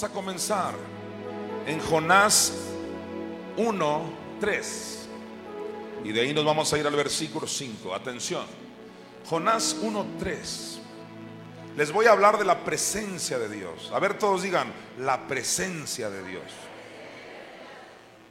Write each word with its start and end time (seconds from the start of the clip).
Vamos 0.00 0.16
a 0.16 0.18
comenzar 0.18 0.74
en 1.66 1.78
Jonás 1.78 2.54
1, 3.58 4.12
3. 4.40 5.08
Y 6.04 6.12
de 6.12 6.22
ahí 6.22 6.32
nos 6.32 6.42
vamos 6.42 6.72
a 6.72 6.78
ir 6.78 6.86
al 6.86 6.96
versículo 6.96 7.46
5. 7.46 7.94
Atención. 7.94 8.46
Jonás 9.28 9.76
1, 9.82 10.06
3. 10.18 10.80
Les 11.76 11.92
voy 11.92 12.06
a 12.06 12.12
hablar 12.12 12.38
de 12.38 12.46
la 12.46 12.64
presencia 12.64 13.38
de 13.38 13.50
Dios. 13.50 13.90
A 13.92 13.98
ver, 13.98 14.16
todos 14.18 14.42
digan, 14.42 14.72
la 15.00 15.28
presencia 15.28 16.08
de 16.08 16.26
Dios. 16.26 16.50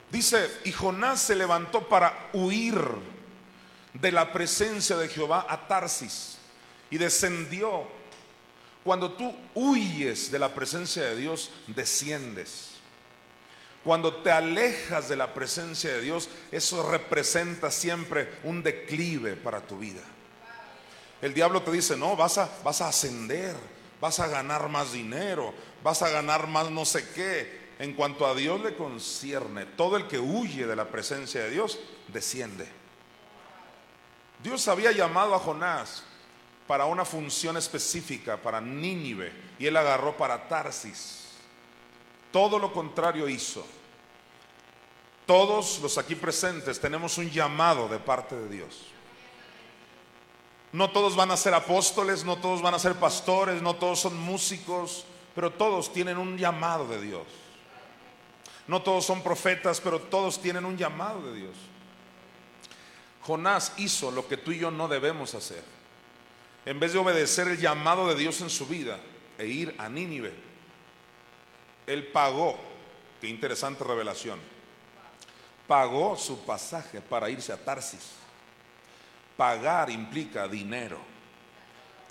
Dice, 0.09 0.49
y 0.65 0.71
Jonás 0.71 1.21
se 1.21 1.35
levantó 1.35 1.88
para 1.88 2.31
huir 2.33 2.81
de 3.93 4.11
la 4.11 4.33
presencia 4.33 4.97
de 4.97 5.07
Jehová 5.07 5.45
a 5.47 5.67
Tarsis 5.67 6.39
y 6.89 6.97
descendió. 6.97 7.98
Cuando 8.83 9.11
tú 9.11 9.35
huyes 9.55 10.31
de 10.31 10.39
la 10.39 10.53
presencia 10.53 11.03
de 11.03 11.15
Dios, 11.15 11.51
desciendes. 11.67 12.71
Cuando 13.83 14.17
te 14.17 14.31
alejas 14.31 15.09
de 15.09 15.15
la 15.15 15.33
presencia 15.33 15.91
de 15.91 16.02
Dios, 16.02 16.30
eso 16.52 16.89
representa 16.89 17.72
siempre 17.72 18.30
un 18.44 18.61
declive 18.61 19.35
para 19.35 19.61
tu 19.61 19.77
vida. 19.77 20.02
El 21.22 21.33
diablo 21.33 21.61
te 21.61 21.72
dice, 21.72 21.97
no, 21.97 22.16
vas 22.16 22.38
a, 22.38 22.50
vas 22.63 22.81
a 22.81 22.89
ascender, 22.89 23.55
vas 24.00 24.19
a 24.19 24.27
ganar 24.27 24.69
más 24.69 24.94
dinero, 24.94 25.53
vas 25.83 26.02
a 26.02 26.09
ganar 26.09 26.47
más 26.47 26.69
no 26.72 26.85
sé 26.85 27.07
qué. 27.09 27.69
En 27.80 27.94
cuanto 27.94 28.27
a 28.27 28.35
Dios 28.35 28.61
le 28.61 28.75
concierne, 28.75 29.66
todo 29.66 29.95
el 29.95 30.07
que 30.07 30.19
huye 30.19 30.66
de 30.66 30.75
la 30.75 30.85
presencia 30.89 31.41
de 31.41 31.50
Dios, 31.50 31.80
desciende. 32.09 32.67
Dios 34.44 34.67
había 34.67 34.91
llamado 34.91 35.35
a 35.35 35.39
Jonás 35.39 36.03
para 36.70 36.86
una 36.86 37.03
función 37.03 37.58
específica, 37.58 38.38
para 38.38 38.62
Nínive, 38.62 39.34
y 39.58 39.66
él 39.66 39.75
agarró 39.75 40.16
para 40.16 40.48
Tarsis. 40.48 41.30
Todo 42.31 42.59
lo 42.59 42.72
contrario 42.72 43.28
hizo. 43.28 43.66
Todos 45.25 45.80
los 45.80 45.97
aquí 45.97 46.14
presentes 46.14 46.80
tenemos 46.80 47.17
un 47.17 47.28
llamado 47.31 47.88
de 47.88 47.97
parte 47.97 48.36
de 48.36 48.47
Dios. 48.50 48.86
No 50.72 50.92
todos 50.92 51.16
van 51.16 51.31
a 51.31 51.38
ser 51.38 51.56
apóstoles, 51.56 52.23
no 52.23 52.38
todos 52.38 52.62
van 52.62 52.75
a 52.75 52.80
ser 52.80 52.94
pastores, 52.94 53.64
no 53.64 53.73
todos 53.73 54.02
son 54.02 54.16
músicos, 54.16 55.06
pero 55.34 55.52
todos 55.52 55.92
tienen 55.92 56.20
un 56.20 56.38
llamado 56.38 56.88
de 56.88 57.02
Dios. 57.02 57.25
No 58.67 58.84
todos 58.84 59.06
son 59.06 59.23
profetas, 59.23 59.81
pero 59.81 60.00
todos 60.00 60.40
tienen 60.40 60.66
un 60.66 60.78
llamado 60.78 61.31
de 61.31 61.40
Dios. 61.40 61.56
Jonás 63.23 63.73
hizo 63.78 64.12
lo 64.12 64.28
que 64.28 64.38
tú 64.38 64.52
y 64.52 64.59
yo 64.59 64.70
no 64.70 64.88
debemos 64.88 65.34
hacer. 65.34 65.78
En 66.70 66.80
vez 66.80 66.94
de 66.94 67.00
obedecer 67.00 67.48
el 67.48 67.58
llamado 67.58 68.08
de 68.08 68.14
Dios 68.14 68.42
en 68.42 68.50
su 68.52 68.67
vida 68.67 69.00
e 69.39 69.48
ir 69.48 69.73
a 69.80 69.89
Nínive, 69.89 70.31
él 71.88 72.06
pagó, 72.09 72.59
qué 73.20 73.28
interesante 73.28 73.84
revelación, 73.84 74.39
pagó 75.67 76.16
su 76.16 76.45
pasaje 76.45 77.02
para 77.02 77.28
irse 77.28 77.52
a 77.52 77.58
Tarsis. 77.58 78.12
Pagar 79.35 79.90
implica 79.90 80.47
dinero. 80.47 81.00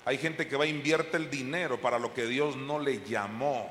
Hay 0.03 0.17
gente 0.17 0.45
que 0.45 0.57
va 0.57 0.65
a 0.65 0.67
invierte 0.67 1.15
el 1.15 1.31
dinero 1.31 1.79
para 1.79 1.97
lo 1.97 2.13
que 2.13 2.25
Dios 2.25 2.57
no 2.57 2.79
le 2.79 3.01
llamó. 3.05 3.69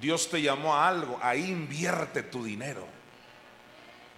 Dios 0.00 0.30
te 0.30 0.40
llamó 0.40 0.76
a 0.76 0.86
algo, 0.86 1.18
ahí 1.20 1.50
invierte 1.50 2.22
tu 2.22 2.44
dinero. 2.44 2.86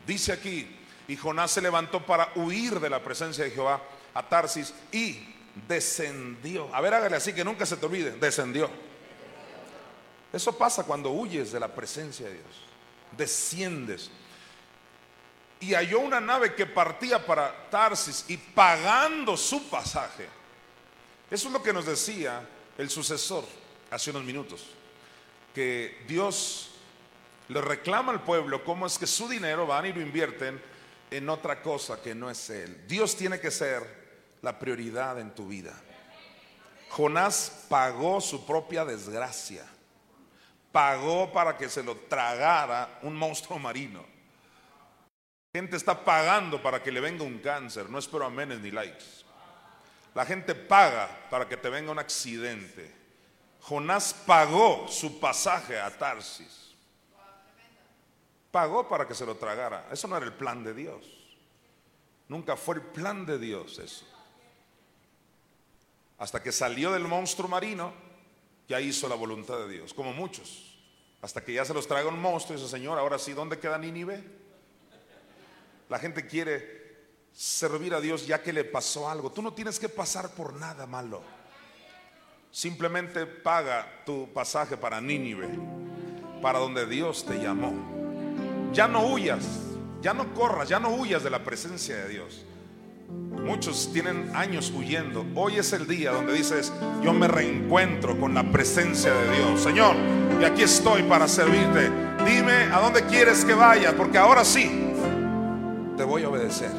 Dice 0.06 0.30
aquí, 0.30 0.78
y 1.08 1.16
Jonás 1.16 1.52
se 1.52 1.62
levantó 1.62 2.04
para 2.04 2.28
huir 2.34 2.80
de 2.80 2.90
la 2.90 3.02
presencia 3.02 3.44
de 3.44 3.50
Jehová 3.50 3.80
a 4.14 4.28
Tarsis 4.28 4.74
y 4.90 5.34
descendió. 5.68 6.74
A 6.74 6.80
ver, 6.80 6.94
hágale 6.94 7.16
así 7.16 7.32
que 7.32 7.44
nunca 7.44 7.66
se 7.66 7.76
te 7.76 7.86
olvide, 7.86 8.12
descendió. 8.12 8.70
Eso 10.32 10.56
pasa 10.56 10.84
cuando 10.84 11.10
huyes 11.10 11.52
de 11.52 11.60
la 11.60 11.68
presencia 11.68 12.26
de 12.26 12.34
Dios. 12.34 12.64
Desciendes 13.16 14.10
y 15.62 15.74
halló 15.74 16.00
una 16.00 16.20
nave 16.20 16.54
que 16.54 16.66
partía 16.66 17.24
para 17.24 17.70
Tarsis 17.70 18.24
y 18.28 18.36
pagando 18.36 19.36
su 19.36 19.68
pasaje. 19.68 20.28
Eso 21.30 21.46
es 21.46 21.52
lo 21.52 21.62
que 21.62 21.72
nos 21.72 21.86
decía 21.86 22.46
el 22.76 22.90
sucesor 22.90 23.44
hace 23.90 24.10
unos 24.10 24.24
minutos, 24.24 24.66
que 25.54 26.02
Dios 26.08 26.72
le 27.48 27.60
reclama 27.60 28.10
al 28.10 28.22
pueblo 28.22 28.64
cómo 28.64 28.86
es 28.86 28.98
que 28.98 29.06
su 29.06 29.28
dinero 29.28 29.66
van 29.66 29.86
y 29.86 29.92
lo 29.92 30.00
invierten 30.00 30.60
en 31.10 31.28
otra 31.28 31.62
cosa 31.62 32.02
que 32.02 32.14
no 32.14 32.28
es 32.28 32.50
Él. 32.50 32.84
Dios 32.88 33.14
tiene 33.16 33.38
que 33.38 33.50
ser 33.52 34.01
la 34.42 34.58
prioridad 34.58 35.18
en 35.18 35.34
tu 35.34 35.48
vida. 35.48 35.74
Jonás 36.90 37.66
pagó 37.68 38.20
su 38.20 38.44
propia 38.44 38.84
desgracia, 38.84 39.64
pagó 40.70 41.32
para 41.32 41.56
que 41.56 41.70
se 41.70 41.82
lo 41.82 41.96
tragara 41.96 42.98
un 43.02 43.16
monstruo 43.16 43.58
marino 43.58 44.12
gente 45.54 45.76
está 45.76 46.02
pagando 46.02 46.62
para 46.62 46.82
que 46.82 46.90
le 46.90 47.00
venga 47.00 47.24
un 47.24 47.38
cáncer, 47.38 47.90
no 47.90 47.98
espero 47.98 48.24
amenes 48.24 48.60
ni 48.60 48.70
likes. 48.70 49.04
La 50.14 50.24
gente 50.24 50.54
paga 50.54 51.08
para 51.28 51.46
que 51.46 51.58
te 51.58 51.68
venga 51.68 51.92
un 51.92 51.98
accidente. 51.98 52.90
Jonás 53.60 54.14
pagó 54.14 54.88
su 54.88 55.20
pasaje 55.20 55.78
a 55.78 55.90
Tarsis. 55.90 56.74
Pagó 58.50 58.88
para 58.88 59.06
que 59.06 59.14
se 59.14 59.26
lo 59.26 59.36
tragara. 59.36 59.88
Eso 59.90 60.08
no 60.08 60.16
era 60.16 60.24
el 60.24 60.32
plan 60.32 60.64
de 60.64 60.72
Dios. 60.72 61.04
Nunca 62.28 62.56
fue 62.56 62.76
el 62.76 62.82
plan 62.82 63.26
de 63.26 63.38
Dios 63.38 63.78
eso. 63.78 64.06
Hasta 66.22 66.40
que 66.40 66.52
salió 66.52 66.92
del 66.92 67.08
monstruo 67.08 67.48
marino, 67.48 67.92
ya 68.68 68.80
hizo 68.80 69.08
la 69.08 69.16
voluntad 69.16 69.58
de 69.58 69.68
Dios, 69.68 69.92
como 69.92 70.12
muchos. 70.12 70.78
Hasta 71.20 71.44
que 71.44 71.52
ya 71.52 71.64
se 71.64 71.74
los 71.74 71.88
traga 71.88 72.08
un 72.08 72.20
monstruo 72.20 72.56
y 72.56 72.60
dice, 72.60 72.70
Señor, 72.70 72.96
ahora 72.96 73.18
sí, 73.18 73.32
¿dónde 73.32 73.58
queda 73.58 73.76
Nínive? 73.76 74.22
La 75.88 75.98
gente 75.98 76.24
quiere 76.24 77.26
servir 77.32 77.92
a 77.92 78.00
Dios 78.00 78.24
ya 78.24 78.40
que 78.40 78.52
le 78.52 78.62
pasó 78.62 79.10
algo. 79.10 79.32
Tú 79.32 79.42
no 79.42 79.52
tienes 79.52 79.80
que 79.80 79.88
pasar 79.88 80.30
por 80.30 80.54
nada 80.54 80.86
malo. 80.86 81.22
Simplemente 82.52 83.26
paga 83.26 84.04
tu 84.06 84.32
pasaje 84.32 84.76
para 84.76 85.00
Nínive, 85.00 85.48
para 86.40 86.60
donde 86.60 86.86
Dios 86.86 87.26
te 87.26 87.34
llamó. 87.34 88.70
Ya 88.72 88.86
no 88.86 89.08
huyas, 89.08 89.44
ya 90.00 90.14
no 90.14 90.32
corras, 90.34 90.68
ya 90.68 90.78
no 90.78 90.90
huyas 90.90 91.24
de 91.24 91.30
la 91.30 91.42
presencia 91.42 91.96
de 91.96 92.08
Dios. 92.08 92.44
Muchos 93.44 93.92
tienen 93.92 94.30
años 94.34 94.72
huyendo. 94.74 95.26
Hoy 95.34 95.58
es 95.58 95.72
el 95.72 95.86
día 95.86 96.12
donde 96.12 96.32
dices, 96.32 96.72
yo 97.02 97.12
me 97.12 97.26
reencuentro 97.26 98.18
con 98.18 98.34
la 98.34 98.44
presencia 98.52 99.12
de 99.12 99.36
Dios. 99.36 99.60
Señor, 99.60 99.96
y 100.40 100.44
aquí 100.44 100.62
estoy 100.62 101.02
para 101.02 101.26
servirte. 101.26 101.90
Dime 102.24 102.72
a 102.72 102.80
dónde 102.80 103.04
quieres 103.04 103.44
que 103.44 103.54
vaya, 103.54 103.96
porque 103.96 104.16
ahora 104.16 104.44
sí, 104.44 104.92
te 105.96 106.04
voy 106.04 106.22
a 106.22 106.28
obedecer. 106.28 106.70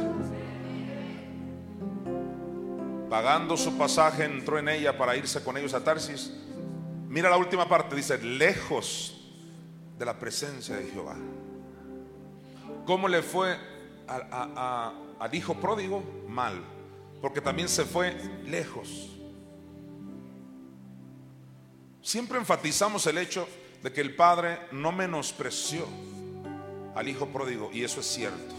Pagando 3.09 3.57
su 3.57 3.77
pasaje, 3.77 4.23
entró 4.23 4.57
en 4.57 4.69
ella 4.69 4.97
para 4.97 5.15
irse 5.15 5.43
con 5.43 5.57
ellos 5.57 5.73
a 5.73 5.83
Tarsis. 5.83 6.33
Mira 7.09 7.29
la 7.29 7.37
última 7.37 7.67
parte, 7.67 7.95
dice, 7.95 8.17
lejos 8.17 9.19
de 9.99 10.05
la 10.05 10.17
presencia 10.17 10.77
de 10.77 10.85
Jehová. 10.85 11.15
¿Cómo 12.85 13.07
le 13.07 13.21
fue 13.21 13.55
al 14.07 15.35
hijo 15.35 15.55
pródigo? 15.55 16.01
Mal, 16.33 16.59
porque 17.21 17.41
también 17.41 17.69
se 17.69 17.85
fue 17.85 18.15
lejos. 18.45 19.11
Siempre 22.01 22.39
enfatizamos 22.39 23.05
el 23.05 23.19
hecho 23.19 23.47
de 23.83 23.93
que 23.93 24.01
el 24.01 24.15
padre 24.15 24.59
no 24.71 24.91
menospreció 24.91 25.87
al 26.95 27.07
hijo 27.07 27.27
pródigo, 27.27 27.69
y 27.71 27.83
eso 27.83 27.99
es 27.99 28.07
cierto. 28.07 28.55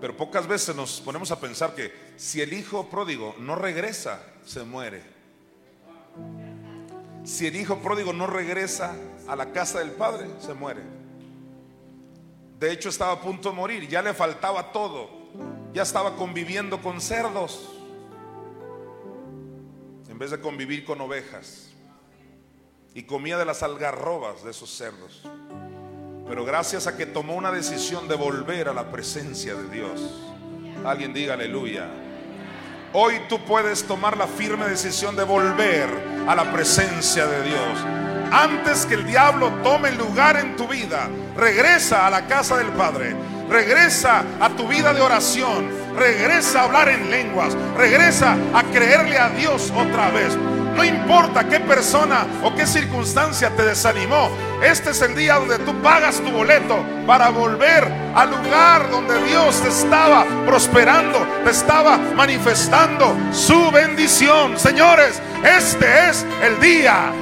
Pero 0.00 0.16
pocas 0.16 0.46
veces 0.46 0.76
nos 0.76 1.00
ponemos 1.00 1.30
a 1.32 1.40
pensar 1.40 1.74
que 1.74 1.92
si 2.16 2.40
el 2.42 2.52
hijo 2.52 2.88
pródigo 2.90 3.34
no 3.38 3.56
regresa, 3.56 4.22
se 4.44 4.62
muere. 4.64 5.02
Si 7.24 7.46
el 7.46 7.56
hijo 7.56 7.78
pródigo 7.78 8.12
no 8.12 8.26
regresa 8.26 8.94
a 9.26 9.34
la 9.34 9.52
casa 9.52 9.80
del 9.80 9.92
padre, 9.92 10.28
se 10.38 10.54
muere. 10.54 10.82
De 12.60 12.72
hecho, 12.72 12.88
estaba 12.88 13.12
a 13.12 13.20
punto 13.20 13.50
de 13.50 13.56
morir, 13.56 13.88
ya 13.88 14.02
le 14.02 14.14
faltaba 14.14 14.70
todo. 14.70 15.17
Ya 15.72 15.82
estaba 15.82 16.16
conviviendo 16.16 16.80
con 16.82 17.00
cerdos 17.00 17.70
en 20.08 20.18
vez 20.18 20.32
de 20.32 20.40
convivir 20.40 20.84
con 20.84 21.00
ovejas. 21.00 21.64
y 22.94 23.04
comía 23.04 23.38
de 23.38 23.44
las 23.44 23.62
algarrobas 23.62 24.42
de 24.42 24.50
esos 24.50 24.70
cerdos. 24.70 25.22
Pero 26.26 26.44
gracias 26.44 26.88
a 26.88 26.96
que 26.96 27.06
tomó 27.06 27.36
una 27.36 27.52
decisión 27.52 28.08
de 28.08 28.16
volver 28.16 28.68
a 28.68 28.74
la 28.74 28.90
presencia 28.90 29.54
de 29.54 29.68
Dios. 29.68 30.18
Alguien 30.84 31.14
diga 31.14 31.34
aleluya. 31.34 31.86
Hoy 32.92 33.20
tú 33.28 33.38
puedes 33.44 33.86
tomar 33.86 34.16
la 34.16 34.26
firme 34.26 34.66
decisión 34.66 35.14
de 35.14 35.22
volver 35.22 35.88
a 36.26 36.34
la 36.34 36.50
presencia 36.52 37.24
de 37.26 37.44
Dios. 37.44 37.78
Antes 38.32 38.84
que 38.84 38.94
el 38.94 39.06
diablo 39.06 39.52
tome 39.62 39.92
lugar 39.92 40.36
en 40.36 40.56
tu 40.56 40.66
vida, 40.66 41.08
regresa 41.36 42.04
a 42.04 42.10
la 42.10 42.26
casa 42.26 42.56
del 42.56 42.72
Padre. 42.72 43.14
Regresa 43.48 44.22
a 44.40 44.50
tu 44.50 44.68
vida 44.68 44.92
de 44.92 45.00
oración. 45.00 45.70
Regresa 45.96 46.60
a 46.60 46.64
hablar 46.64 46.88
en 46.88 47.10
lenguas. 47.10 47.56
Regresa 47.76 48.36
a 48.54 48.62
creerle 48.64 49.18
a 49.18 49.30
Dios 49.30 49.72
otra 49.74 50.10
vez. 50.10 50.36
No 50.78 50.84
importa 50.84 51.48
qué 51.48 51.58
persona 51.58 52.24
o 52.44 52.54
qué 52.54 52.64
circunstancia 52.64 53.50
te 53.56 53.64
desanimó. 53.64 54.30
Este 54.62 54.90
es 54.90 55.02
el 55.02 55.16
día 55.16 55.34
donde 55.34 55.58
tú 55.58 55.74
pagas 55.82 56.20
tu 56.20 56.30
boleto 56.30 56.84
para 57.04 57.30
volver 57.30 57.84
al 58.14 58.30
lugar 58.30 58.88
donde 58.88 59.20
Dios 59.24 59.60
te 59.60 59.70
estaba 59.70 60.24
prosperando, 60.46 61.26
te 61.42 61.50
estaba 61.50 61.98
manifestando 62.14 63.16
su 63.32 63.72
bendición. 63.72 64.56
Señores, 64.56 65.20
este 65.42 66.10
es 66.10 66.24
el 66.44 66.60
día. 66.60 67.12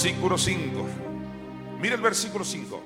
Versículo 0.00 0.38
5. 0.38 0.86
Mira 1.80 1.96
el 1.96 2.00
versículo 2.00 2.44
5. 2.44 2.80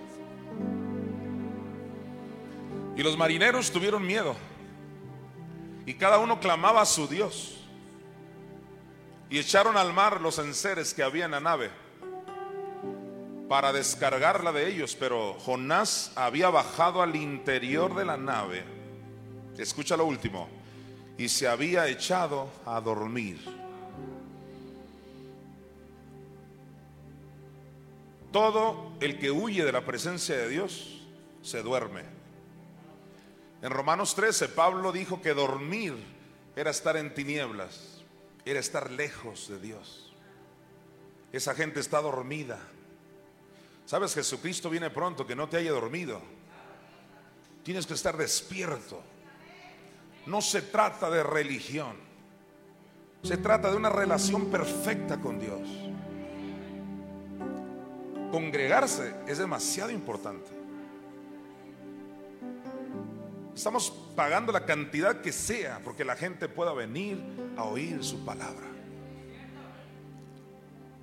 Y 2.96 3.02
los 3.02 3.18
marineros 3.18 3.70
tuvieron 3.70 4.06
miedo. 4.06 4.34
Y 5.84 5.92
cada 5.92 6.16
uno 6.16 6.40
clamaba 6.40 6.80
a 6.80 6.86
su 6.86 7.06
Dios. 7.06 7.66
Y 9.28 9.38
echaron 9.38 9.76
al 9.76 9.92
mar 9.92 10.22
los 10.22 10.38
enseres 10.38 10.94
que 10.94 11.02
había 11.02 11.26
en 11.26 11.32
la 11.32 11.40
nave 11.40 11.70
para 13.46 13.74
descargarla 13.74 14.50
de 14.50 14.70
ellos. 14.70 14.96
Pero 14.98 15.34
Jonás 15.34 16.12
había 16.16 16.48
bajado 16.48 17.02
al 17.02 17.14
interior 17.14 17.94
de 17.94 18.06
la 18.06 18.16
nave. 18.16 18.64
Escucha 19.58 19.98
lo 19.98 20.06
último. 20.06 20.48
Y 21.18 21.28
se 21.28 21.46
había 21.46 21.88
echado 21.88 22.48
a 22.64 22.80
dormir. 22.80 23.61
Todo 28.32 28.92
el 29.00 29.18
que 29.18 29.30
huye 29.30 29.64
de 29.64 29.72
la 29.72 29.84
presencia 29.84 30.36
de 30.36 30.48
Dios 30.48 31.06
se 31.42 31.62
duerme. 31.62 32.02
En 33.60 33.70
Romanos 33.70 34.14
13, 34.14 34.48
Pablo 34.48 34.90
dijo 34.90 35.20
que 35.20 35.34
dormir 35.34 35.94
era 36.56 36.70
estar 36.70 36.96
en 36.96 37.14
tinieblas, 37.14 38.02
era 38.44 38.58
estar 38.58 38.90
lejos 38.90 39.48
de 39.48 39.60
Dios. 39.60 40.12
Esa 41.30 41.54
gente 41.54 41.80
está 41.80 42.00
dormida. 42.00 42.58
Sabes, 43.86 44.14
Jesucristo 44.14 44.70
viene 44.70 44.90
pronto, 44.90 45.26
que 45.26 45.36
no 45.36 45.48
te 45.48 45.58
haya 45.58 45.70
dormido. 45.70 46.20
Tienes 47.62 47.86
que 47.86 47.94
estar 47.94 48.16
despierto. 48.16 49.02
No 50.26 50.40
se 50.40 50.62
trata 50.62 51.10
de 51.10 51.22
religión. 51.22 51.96
Se 53.22 53.36
trata 53.36 53.70
de 53.70 53.76
una 53.76 53.90
relación 53.90 54.50
perfecta 54.50 55.20
con 55.20 55.38
Dios. 55.38 55.60
Congregarse 58.32 59.14
es 59.26 59.36
demasiado 59.36 59.90
importante. 59.90 60.50
Estamos 63.54 63.90
pagando 64.16 64.50
la 64.52 64.64
cantidad 64.64 65.20
que 65.20 65.32
sea 65.32 65.82
porque 65.84 66.02
la 66.02 66.16
gente 66.16 66.48
pueda 66.48 66.72
venir 66.72 67.22
a 67.58 67.64
oír 67.64 68.02
su 68.02 68.24
palabra. 68.24 68.66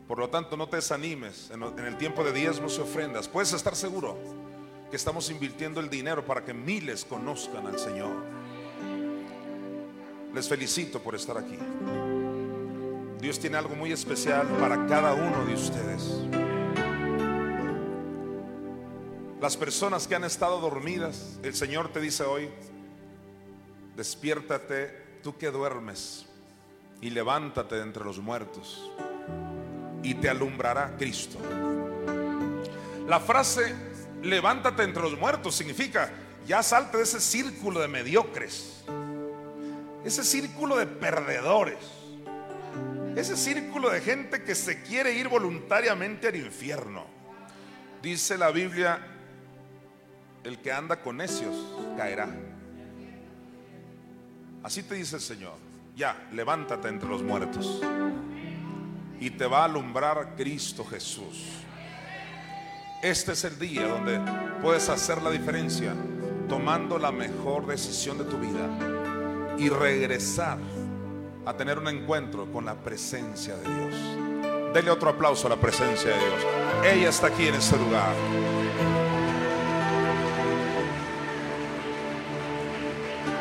Por 0.08 0.18
lo 0.18 0.28
tanto, 0.28 0.58
no 0.58 0.68
te 0.68 0.78
desanimes 0.78 1.52
en 1.52 1.86
el 1.86 1.98
tiempo 2.00 2.24
de 2.24 2.34
diezmos 2.34 2.80
y 2.80 2.82
ofrendas. 2.82 3.28
Puedes 3.28 3.54
estar 3.54 3.76
seguro 3.76 4.18
que 4.90 4.96
estamos 4.96 5.30
invirtiendo 5.30 5.80
el 5.80 5.88
dinero 5.88 6.26
para 6.26 6.44
que 6.44 6.56
miles 6.56 7.06
conozcan 7.06 7.68
al 7.68 7.78
Señor. 7.78 8.26
Les 10.34 10.50
felicito 10.50 11.00
por 11.00 11.14
estar 11.14 11.38
aquí. 11.38 11.60
Dios 13.22 13.38
tiene 13.40 13.58
algo 13.58 13.76
muy 13.76 13.92
especial 13.92 14.48
para 14.60 14.88
cada 14.88 15.14
uno 15.14 15.46
de 15.46 15.54
ustedes. 15.54 16.49
Las 19.40 19.56
personas 19.56 20.06
que 20.06 20.16
han 20.16 20.26
estado 20.26 20.60
dormidas, 20.60 21.40
el 21.44 21.56
Señor 21.56 21.94
te 21.94 22.02
dice 22.02 22.24
hoy, 22.24 22.50
despiértate 23.96 25.22
tú 25.24 25.38
que 25.38 25.50
duermes 25.50 26.26
y 27.00 27.10
levántate 27.10 27.76
de 27.76 27.84
entre 27.84 28.04
los 28.04 28.20
muertos 28.20 28.92
y 30.04 30.16
te 30.16 30.30
alumbrará 30.30 30.98
Cristo. 30.98 31.38
La 33.08 33.22
frase 33.22 33.74
levántate 34.24 34.84
entre 34.84 35.04
los 35.04 35.18
muertos 35.18 35.56
significa 35.56 36.12
ya 36.46 36.62
salte 36.62 36.98
de 36.98 37.04
ese 37.04 37.22
círculo 37.22 37.80
de 37.80 37.88
mediocres, 37.88 38.84
ese 40.04 40.26
círculo 40.26 40.76
de 40.76 40.86
perdedores, 40.86 41.78
ese 43.16 43.38
círculo 43.38 43.90
de 43.90 44.02
gente 44.02 44.44
que 44.44 44.54
se 44.54 44.82
quiere 44.84 45.14
ir 45.14 45.30
voluntariamente 45.30 46.28
al 46.28 46.36
infierno. 46.36 47.06
Dice 48.02 48.38
la 48.38 48.52
Biblia 48.52 49.16
el 50.44 50.60
que 50.60 50.72
anda 50.72 51.02
con 51.02 51.18
necios 51.18 51.56
caerá. 51.98 52.30
Así 54.64 54.84
te 54.84 54.96
dice 54.96 55.16
el 55.16 55.22
Señor. 55.22 55.56
Ya, 55.96 56.30
levántate 56.32 56.88
entre 56.88 57.10
los 57.10 57.24
muertos. 57.24 57.82
Y 59.20 59.32
te 59.32 59.46
va 59.46 59.62
a 59.62 59.66
alumbrar 59.66 60.36
Cristo 60.38 60.86
Jesús. 60.86 61.60
Este 63.02 63.34
es 63.34 63.44
el 63.46 63.58
día 63.60 63.88
donde 63.88 64.20
puedes 64.62 64.90
hacer 64.90 65.22
la 65.22 65.30
diferencia 65.30 65.94
tomando 66.50 66.98
la 66.98 67.12
mejor 67.12 67.66
decisión 67.66 68.18
de 68.18 68.26
tu 68.26 68.38
vida 68.38 69.56
y 69.58 69.70
regresar 69.70 70.58
a 71.46 71.54
tener 71.54 71.78
un 71.78 71.88
encuentro 71.88 72.52
con 72.52 72.66
la 72.66 72.76
presencia 72.76 73.56
de 73.56 73.64
Dios. 73.64 74.74
Dele 74.74 74.92
otro 74.92 75.10
aplauso 75.10 75.48
a 75.48 75.52
la 75.52 75.56
presencia 75.56 76.12
de 76.12 76.18
Dios. 76.18 76.46
Ella 76.86 77.10
está 77.10 77.28
aquí 77.28 77.48
en 77.48 77.56
este 77.56 77.78
lugar. 77.78 78.14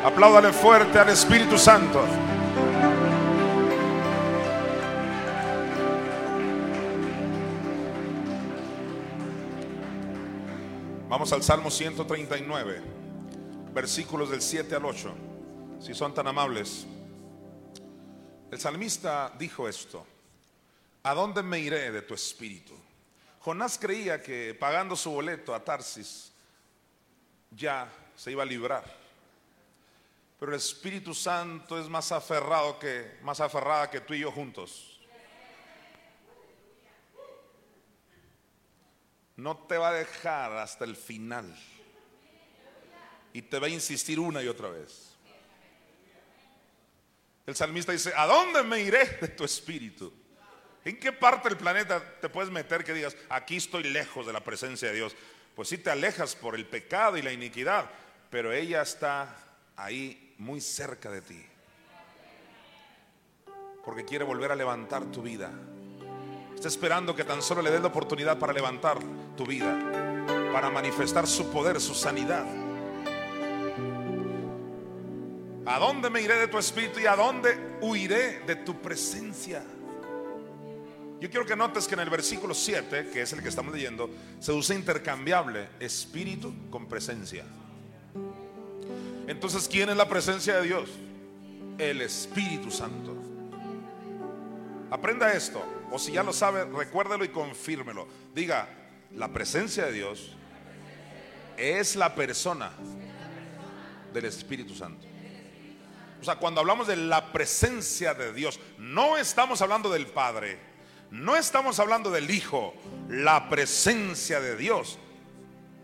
Apláudale 0.01 0.53
fuerte 0.53 0.97
al 0.97 1.09
Espíritu 1.09 1.57
Santo. 1.57 2.01
Vamos 11.09 11.33
al 11.33 11.43
Salmo 11.43 11.69
139, 11.69 12.81
versículos 13.73 14.29
del 14.29 14.41
7 14.41 14.73
al 14.73 14.85
8, 14.85 15.13
si 15.81 15.93
son 15.93 16.13
tan 16.13 16.27
amables. 16.27 16.87
El 18.51 18.57
salmista 18.57 19.33
dijo 19.37 19.67
esto, 19.67 20.07
¿a 21.03 21.13
dónde 21.13 21.43
me 21.43 21.59
iré 21.59 21.91
de 21.91 22.03
tu 22.03 22.13
espíritu? 22.13 22.73
Jonás 23.41 23.77
creía 23.77 24.21
que 24.21 24.55
pagando 24.57 24.95
su 24.95 25.11
boleto 25.11 25.53
a 25.53 25.61
Tarsis 25.61 26.31
ya 27.51 27.91
se 28.15 28.31
iba 28.31 28.43
a 28.43 28.45
librar. 28.45 28.98
Pero 30.39 30.53
el 30.53 30.57
Espíritu 30.57 31.13
Santo 31.13 31.77
es 31.77 31.89
más 31.89 32.11
aferrado 32.13 32.79
que 32.79 33.17
más 33.21 33.41
aferrada 33.41 33.89
que 33.89 33.99
tú 33.99 34.13
y 34.13 34.19
yo 34.19 34.31
juntos. 34.31 35.01
No 39.35 39.57
te 39.57 39.77
va 39.77 39.89
a 39.89 39.93
dejar 39.93 40.53
hasta 40.53 40.85
el 40.85 40.95
final. 40.95 41.57
Y 43.33 43.41
te 43.41 43.59
va 43.59 43.67
a 43.67 43.69
insistir 43.69 44.19
una 44.19 44.41
y 44.41 44.47
otra 44.47 44.69
vez. 44.69 45.15
El 47.45 47.55
salmista 47.55 47.91
dice, 47.91 48.13
¿a 48.15 48.25
dónde 48.25 48.63
me 48.63 48.79
iré 48.81 49.05
de 49.21 49.27
tu 49.29 49.43
espíritu? 49.43 50.13
¿En 50.85 50.99
qué 50.99 51.11
parte 51.11 51.49
del 51.49 51.57
planeta 51.57 52.01
te 52.21 52.29
puedes 52.29 52.51
meter 52.51 52.83
que 52.83 52.93
digas, 52.93 53.15
aquí 53.29 53.57
estoy 53.57 53.83
lejos 53.83 54.25
de 54.25 54.33
la 54.33 54.43
presencia 54.43 54.89
de 54.89 54.95
Dios? 54.95 55.15
Pues 55.55 55.67
si 55.67 55.77
te 55.77 55.89
alejas 55.89 56.35
por 56.35 56.55
el 56.55 56.65
pecado 56.65 57.17
y 57.17 57.21
la 57.21 57.33
iniquidad, 57.33 57.89
pero 58.29 58.53
ella 58.53 58.81
está 58.81 59.35
ahí 59.75 60.28
muy 60.39 60.61
cerca 60.61 61.11
de 61.11 61.21
ti. 61.21 61.45
Porque 63.85 64.05
quiere 64.05 64.25
volver 64.25 64.51
a 64.51 64.55
levantar 64.55 65.05
tu 65.05 65.21
vida. 65.21 65.51
Está 66.55 66.67
esperando 66.67 67.15
que 67.15 67.23
tan 67.23 67.41
solo 67.41 67.61
le 67.61 67.71
des 67.71 67.81
la 67.81 67.87
oportunidad 67.87 68.39
para 68.39 68.51
levantar 68.51 68.97
tu 69.37 69.45
vida, 69.45 69.77
para 70.51 70.69
manifestar 70.69 71.27
su 71.27 71.49
poder, 71.51 71.79
su 71.79 71.93
sanidad. 71.93 72.45
¿A 75.65 75.77
dónde 75.77 76.09
me 76.09 76.21
iré 76.21 76.35
de 76.35 76.47
tu 76.47 76.57
espíritu 76.57 76.99
y 76.99 77.05
a 77.05 77.15
dónde 77.15 77.77
huiré 77.81 78.39
de 78.39 78.55
tu 78.55 78.81
presencia? 78.81 79.63
Yo 81.19 81.29
quiero 81.29 81.45
que 81.45 81.55
notes 81.55 81.87
que 81.87 81.95
en 81.95 81.99
el 81.99 82.09
versículo 82.09 82.53
7, 82.53 83.09
que 83.11 83.21
es 83.21 83.33
el 83.33 83.43
que 83.43 83.49
estamos 83.49 83.73
leyendo, 83.73 84.09
se 84.39 84.53
usa 84.53 84.73
intercambiable 84.75 85.67
espíritu 85.79 86.53
con 86.69 86.87
presencia. 86.87 87.43
Entonces, 89.29 89.67
¿quién 89.67 89.89
es 89.89 89.95
la 89.95 90.09
presencia 90.09 90.55
de 90.55 90.63
Dios? 90.63 90.89
El 91.77 92.01
Espíritu 92.01 92.71
Santo. 92.71 93.15
Aprenda 94.89 95.31
esto, 95.33 95.63
o 95.91 95.99
si 95.99 96.13
ya 96.13 96.23
lo 96.23 96.33
sabe, 96.33 96.65
recuérdelo 96.65 97.23
y 97.23 97.29
confírmelo. 97.29 98.07
Diga, 98.33 98.67
la 99.13 99.27
presencia 99.31 99.85
de 99.85 99.91
Dios 99.91 100.35
es 101.57 101.95
la 101.95 102.15
persona 102.15 102.71
del 104.11 104.25
Espíritu 104.25 104.73
Santo. 104.73 105.05
O 106.19 106.23
sea, 106.23 106.37
cuando 106.37 106.61
hablamos 106.61 106.87
de 106.87 106.95
la 106.95 107.31
presencia 107.31 108.15
de 108.15 108.33
Dios, 108.33 108.59
no 108.79 109.15
estamos 109.15 109.61
hablando 109.61 109.91
del 109.91 110.07
Padre, 110.07 110.57
no 111.11 111.35
estamos 111.35 111.79
hablando 111.79 112.09
del 112.09 112.31
Hijo, 112.31 112.73
la 113.07 113.47
presencia 113.47 114.39
de 114.39 114.57
Dios 114.57 114.97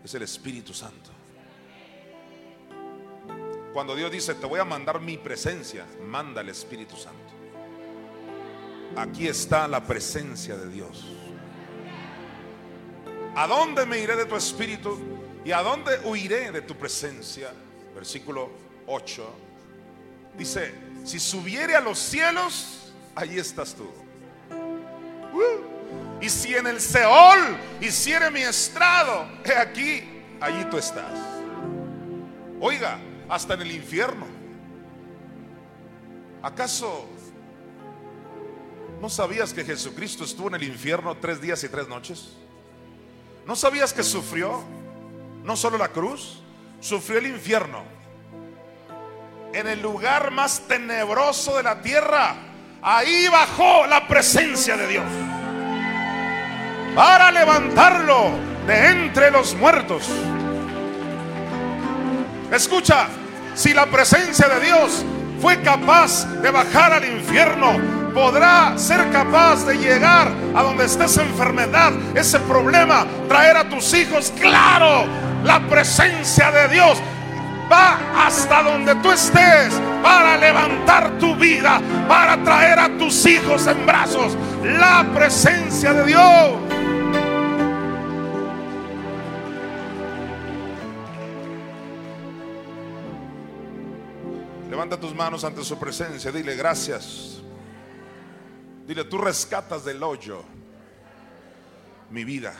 es 0.02 0.12
el 0.14 0.22
Espíritu 0.22 0.74
Santo. 0.74 1.15
Cuando 3.76 3.94
Dios 3.94 4.10
dice, 4.10 4.34
te 4.34 4.46
voy 4.46 4.58
a 4.58 4.64
mandar 4.64 5.02
mi 5.02 5.18
presencia, 5.18 5.84
manda 6.06 6.40
el 6.40 6.48
Espíritu 6.48 6.96
Santo. 6.96 7.34
Aquí 8.96 9.28
está 9.28 9.68
la 9.68 9.84
presencia 9.84 10.56
de 10.56 10.70
Dios. 10.70 11.04
¿A 13.34 13.46
dónde 13.46 13.84
me 13.84 13.98
iré 13.98 14.16
de 14.16 14.24
tu 14.24 14.34
espíritu? 14.34 14.98
¿Y 15.44 15.52
a 15.52 15.60
dónde 15.60 15.98
huiré 16.04 16.52
de 16.52 16.62
tu 16.62 16.74
presencia? 16.74 17.52
Versículo 17.94 18.48
8. 18.86 19.34
Dice, 20.38 20.74
si 21.04 21.20
subiere 21.20 21.76
a 21.76 21.80
los 21.82 21.98
cielos, 21.98 22.94
allí 23.14 23.38
estás 23.38 23.74
tú. 23.74 23.90
Uh. 25.34 26.22
y 26.22 26.30
si 26.30 26.54
en 26.54 26.66
el 26.66 26.80
Seol 26.80 27.58
hiciere 27.82 28.30
mi 28.30 28.40
estrado, 28.40 29.28
he 29.44 29.52
aquí, 29.52 30.02
allí 30.40 30.64
tú 30.70 30.78
estás. 30.78 31.12
Oiga, 32.58 32.98
hasta 33.28 33.54
en 33.54 33.62
el 33.62 33.72
infierno. 33.72 34.26
¿Acaso 36.42 37.06
no 39.00 39.08
sabías 39.08 39.52
que 39.52 39.64
Jesucristo 39.64 40.24
estuvo 40.24 40.48
en 40.48 40.54
el 40.54 40.62
infierno 40.62 41.16
tres 41.16 41.40
días 41.40 41.62
y 41.64 41.68
tres 41.68 41.88
noches? 41.88 42.36
¿No 43.46 43.56
sabías 43.56 43.92
que 43.92 44.02
sufrió 44.02 44.62
no 45.44 45.56
solo 45.56 45.78
la 45.78 45.88
cruz, 45.88 46.40
sufrió 46.80 47.18
el 47.18 47.26
infierno? 47.26 47.82
En 49.52 49.66
el 49.66 49.80
lugar 49.80 50.30
más 50.30 50.60
tenebroso 50.68 51.56
de 51.56 51.62
la 51.62 51.80
tierra, 51.80 52.36
ahí 52.82 53.26
bajó 53.28 53.86
la 53.86 54.06
presencia 54.06 54.76
de 54.76 54.86
Dios 54.86 55.04
para 56.94 57.30
levantarlo 57.30 58.30
de 58.66 58.88
entre 58.88 59.30
los 59.30 59.54
muertos. 59.54 60.08
Escucha, 62.52 63.08
si 63.54 63.74
la 63.74 63.86
presencia 63.86 64.48
de 64.48 64.60
Dios 64.60 65.04
fue 65.40 65.60
capaz 65.62 66.26
de 66.42 66.50
bajar 66.50 66.92
al 66.92 67.04
infierno, 67.04 67.78
podrá 68.14 68.78
ser 68.78 69.10
capaz 69.10 69.66
de 69.66 69.76
llegar 69.76 70.30
a 70.54 70.62
donde 70.62 70.86
esté 70.86 71.04
esa 71.04 71.22
enfermedad, 71.22 71.92
ese 72.14 72.38
problema, 72.40 73.06
traer 73.28 73.56
a 73.56 73.68
tus 73.68 73.92
hijos. 73.94 74.32
Claro, 74.40 75.04
la 75.44 75.60
presencia 75.68 76.50
de 76.50 76.68
Dios 76.68 76.98
va 77.70 77.98
hasta 78.26 78.62
donde 78.62 78.94
tú 78.96 79.10
estés 79.10 79.74
para 80.02 80.36
levantar 80.36 81.18
tu 81.18 81.34
vida, 81.36 81.80
para 82.08 82.42
traer 82.42 82.78
a 82.78 82.88
tus 82.96 83.26
hijos 83.26 83.66
en 83.66 83.84
brazos. 83.84 84.36
La 84.62 85.04
presencia 85.14 85.92
de 85.92 86.06
Dios. 86.06 86.65
Levanta 94.68 94.98
tus 94.98 95.14
manos 95.14 95.44
ante 95.44 95.62
su 95.64 95.78
presencia. 95.78 96.32
Dile 96.32 96.56
gracias. 96.56 97.40
Dile, 98.86 99.04
tú 99.04 99.18
rescatas 99.18 99.84
del 99.84 100.02
hoyo 100.02 100.44
mi 102.10 102.24
vida. 102.24 102.54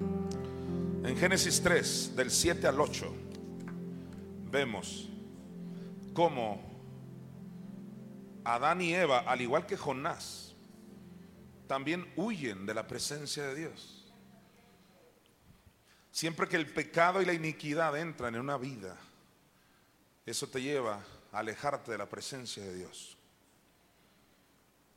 En 0.00 1.16
Génesis 1.16 1.62
3, 1.62 2.16
del 2.16 2.30
7 2.30 2.66
al 2.66 2.80
8, 2.80 3.14
vemos 4.50 5.08
cómo 6.12 6.62
Adán 8.44 8.80
y 8.80 8.94
Eva, 8.94 9.20
al 9.20 9.40
igual 9.40 9.66
que 9.66 9.76
Jonás, 9.76 10.54
también 11.66 12.10
huyen 12.16 12.66
de 12.66 12.74
la 12.74 12.86
presencia 12.86 13.44
de 13.44 13.54
Dios. 13.54 14.12
Siempre 16.10 16.48
que 16.48 16.56
el 16.56 16.66
pecado 16.66 17.20
y 17.20 17.24
la 17.24 17.32
iniquidad 17.32 17.98
entran 17.98 18.34
en 18.34 18.40
una 18.40 18.56
vida, 18.56 18.96
eso 20.30 20.48
te 20.48 20.62
lleva 20.62 21.04
a 21.32 21.38
alejarte 21.38 21.92
de 21.92 21.98
la 21.98 22.08
presencia 22.08 22.62
de 22.62 22.74
Dios. 22.74 23.16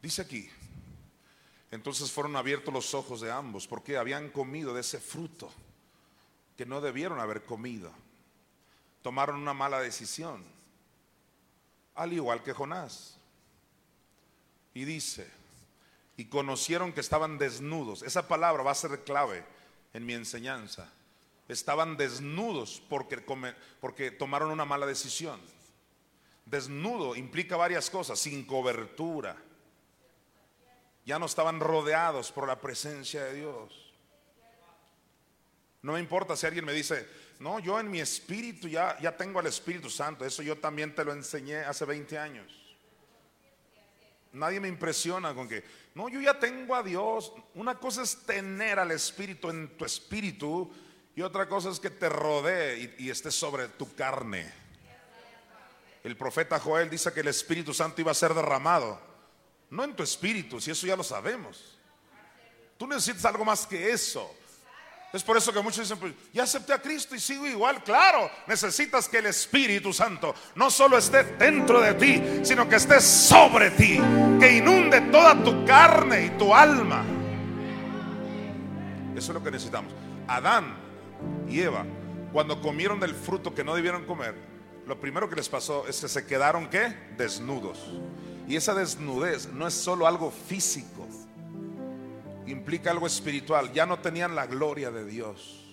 Dice 0.01 0.21
aquí, 0.21 0.49
entonces 1.71 2.11
fueron 2.11 2.35
abiertos 2.35 2.73
los 2.73 2.93
ojos 2.93 3.19
de 3.21 3.31
ambos 3.31 3.67
porque 3.67 3.97
habían 3.97 4.29
comido 4.29 4.73
de 4.73 4.81
ese 4.81 4.99
fruto 4.99 5.51
que 6.55 6.65
no 6.65 6.79
debieron 6.79 7.19
haber 7.19 7.43
comido. 7.43 7.91
Tomaron 9.01 9.35
una 9.37 9.53
mala 9.53 9.79
decisión, 9.79 10.43
al 11.95 12.13
igual 12.13 12.43
que 12.43 12.53
Jonás. 12.53 13.17
Y 14.73 14.85
dice, 14.85 15.29
y 16.15 16.25
conocieron 16.25 16.93
que 16.93 17.01
estaban 17.01 17.37
desnudos. 17.37 18.01
Esa 18.01 18.27
palabra 18.27 18.63
va 18.63 18.71
a 18.71 18.75
ser 18.75 19.03
clave 19.03 19.43
en 19.93 20.05
mi 20.05 20.13
enseñanza 20.13 20.91
estaban 21.47 21.97
desnudos 21.97 22.81
porque, 22.89 24.11
tomaron 24.11 24.51
una 24.51 24.65
mala 24.65 24.85
decisión. 24.85 25.39
Desnudo 26.45 27.15
implica 27.15 27.57
varias 27.57 27.89
cosas, 27.89 28.19
sin 28.19 28.45
cobertura. 28.45 29.37
Ya 31.05 31.19
no 31.19 31.25
estaban 31.25 31.59
rodeados 31.59 32.31
por 32.31 32.47
la 32.47 32.59
presencia 32.59 33.23
de 33.23 33.35
Dios. 33.35 33.93
No 35.81 35.93
me 35.93 35.99
importa 35.99 36.35
si 36.35 36.45
alguien 36.45 36.65
me 36.65 36.73
dice, 36.73 37.07
no, 37.39 37.59
yo 37.59 37.79
en 37.79 37.89
mi 37.89 37.99
espíritu 37.99 38.67
ya, 38.67 38.99
ya 38.99 39.15
tengo 39.15 39.39
al 39.39 39.47
Espíritu 39.47 39.89
Santo. 39.89 40.25
Eso 40.25 40.41
yo 40.41 40.57
también 40.57 40.93
te 40.93 41.05
lo 41.05 41.13
enseñé 41.13 41.59
hace 41.59 41.85
20 41.85 42.17
años. 42.17 42.67
Nadie 44.33 44.59
me 44.59 44.67
impresiona 44.67 45.33
con 45.33 45.47
que, 45.47 45.63
no, 45.95 46.09
yo 46.09 46.19
ya 46.19 46.37
tengo 46.37 46.75
a 46.75 46.83
Dios. 46.83 47.31
Una 47.55 47.75
cosa 47.75 48.03
es 48.03 48.17
tener 48.25 48.79
al 48.79 48.91
Espíritu 48.91 49.49
en 49.49 49.77
tu 49.77 49.85
espíritu 49.85 50.71
y 51.17 51.23
otra 51.23 51.49
cosa 51.49 51.71
es 51.71 51.79
que 51.79 51.89
te 51.89 52.09
rodee 52.09 52.95
y, 52.99 53.09
esté 53.09 53.31
sobre 53.31 53.69
tu 53.69 53.91
carne. 53.95 54.53
El 56.03 56.15
profeta 56.15 56.59
Joel 56.59 56.91
dice 56.91 57.11
que 57.11 57.21
el 57.21 57.27
Espíritu 57.27 57.73
Santo 57.73 58.01
iba 58.01 58.11
a 58.11 58.13
ser 58.13 58.35
derramado. 58.35 59.01
No 59.71 59.83
en 59.83 59.95
tu 59.95 60.03
espíritu, 60.03 60.61
si 60.61 60.69
eso 60.69 60.85
ya 60.85 60.95
lo 60.95 61.03
sabemos. 61.03 61.75
Tú 62.77 62.85
necesitas 62.85 63.25
algo 63.25 63.43
más 63.43 63.65
que 63.65 63.91
eso. 63.91 64.31
Es 65.11 65.23
por 65.23 65.35
eso 65.35 65.51
que 65.51 65.59
muchos 65.59 65.89
dicen, 65.89 65.97
pues, 65.97 66.13
ya 66.31 66.43
acepté 66.43 66.73
a 66.73 66.81
Cristo 66.83 67.15
y 67.15 67.19
sigo 67.19 67.47
igual. 67.47 67.83
Claro, 67.83 68.29
necesitas 68.45 69.09
que 69.09 69.17
el 69.17 69.25
Espíritu 69.25 69.91
Santo 69.91 70.35
no 70.53 70.69
solo 70.69 70.99
esté 70.99 71.23
dentro 71.23 71.81
de 71.81 71.95
ti, 71.95 72.45
sino 72.45 72.69
que 72.69 72.75
esté 72.75 73.01
sobre 73.01 73.71
ti, 73.71 73.99
que 74.39 74.57
inunde 74.57 75.01
toda 75.09 75.43
tu 75.43 75.65
carne 75.65 76.25
y 76.27 76.29
tu 76.37 76.53
alma. 76.53 77.03
Eso 79.15 79.31
es 79.31 79.33
lo 79.33 79.43
que 79.43 79.49
necesitamos. 79.49 79.91
Adán 80.27 80.86
y 81.49 81.61
Eva, 81.61 81.85
cuando 82.33 82.61
comieron 82.61 82.99
del 82.99 83.13
fruto 83.13 83.53
que 83.55 83.63
no 83.63 83.75
debieron 83.75 84.05
comer, 84.05 84.35
lo 84.85 84.99
primero 84.99 85.29
que 85.29 85.35
les 85.35 85.49
pasó 85.49 85.87
es 85.87 85.99
que 85.99 86.07
se 86.07 86.25
quedaron 86.25 86.69
¿qué? 86.69 86.93
Desnudos. 87.17 87.79
Y 88.47 88.55
esa 88.55 88.73
desnudez 88.73 89.51
no 89.51 89.67
es 89.67 89.73
solo 89.73 90.07
algo 90.07 90.31
físico, 90.31 91.05
implica 92.45 92.91
algo 92.91 93.07
espiritual. 93.07 93.73
Ya 93.73 93.85
no 93.85 93.99
tenían 93.99 94.35
la 94.35 94.47
gloria 94.47 94.89
de 94.89 95.05
Dios, 95.05 95.65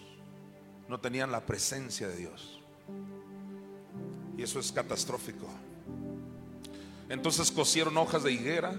no 0.88 0.98
tenían 1.00 1.30
la 1.30 1.46
presencia 1.46 2.08
de 2.08 2.16
Dios. 2.16 2.60
Y 4.36 4.42
eso 4.42 4.58
es 4.58 4.72
catastrófico. 4.72 5.46
Entonces 7.08 7.52
cosieron 7.52 7.96
hojas 7.96 8.24
de 8.24 8.32
higuera, 8.32 8.74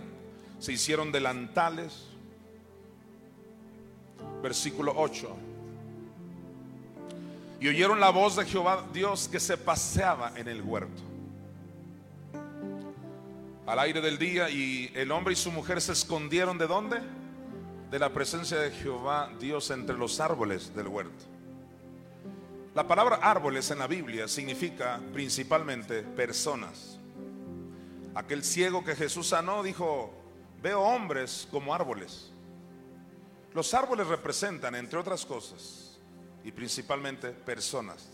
se 0.60 0.74
hicieron 0.74 1.12
delantales. 1.12 2.08
Versículo 4.42 4.94
8 4.98 5.55
y 7.60 7.68
oyeron 7.68 8.00
la 8.00 8.10
voz 8.10 8.36
de 8.36 8.46
Jehová 8.46 8.86
Dios 8.94 9.28
que 9.28 9.40
se 9.40 9.58
paseaba 9.58 10.34
en 10.36 10.48
el 10.48 10.62
huerto. 10.62 11.02
Al 13.66 13.80
aire 13.80 14.02
del 14.02 14.18
día 14.18 14.50
y 14.50 14.92
el 14.94 15.12
hombre 15.12 15.34
y 15.34 15.36
su 15.36 15.52
mujer 15.52 15.82
se 15.82 15.94
escondieron 15.94 16.58
de 16.58 16.68
dónde? 16.68 17.02
De 17.90 17.98
la 17.98 18.14
presencia 18.14 18.58
de 18.58 18.72
Jehová 18.72 19.32
Dios 19.40 19.72
entre 19.72 19.98
los 19.98 20.20
árboles 20.20 20.76
del 20.76 20.88
huerto. 20.88 21.26
La 22.76 22.86
palabra 22.86 23.16
árboles 23.22 23.72
en 23.72 23.80
la 23.80 23.88
Biblia 23.88 24.28
significa 24.28 25.00
principalmente 25.14 26.04
personas. 26.04 27.00
Aquel 28.14 28.44
ciego 28.44 28.84
que 28.84 28.96
Jesús 28.96 29.28
sanó 29.28 29.64
dijo, 29.64 30.14
veo 30.62 30.82
hombres 30.82 31.48
como 31.52 31.74
árboles. 31.74 32.32
Los 33.54 33.74
árboles 33.74 34.08
representan, 34.08 34.76
entre 34.76 35.00
otras 35.00 35.26
cosas, 35.26 35.85
y 36.46 36.52
principalmente 36.52 37.32
personas. 37.32 38.08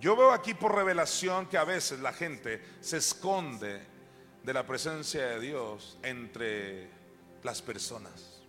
Yo 0.00 0.16
veo 0.16 0.30
aquí 0.32 0.54
por 0.54 0.74
revelación 0.74 1.46
que 1.46 1.58
a 1.58 1.64
veces 1.64 1.98
la 1.98 2.12
gente 2.12 2.62
se 2.80 2.98
esconde 2.98 3.82
de 4.44 4.54
la 4.54 4.64
presencia 4.64 5.26
de 5.26 5.40
Dios 5.40 5.98
entre 6.04 6.88
las 7.42 7.60
personas, 7.60 8.40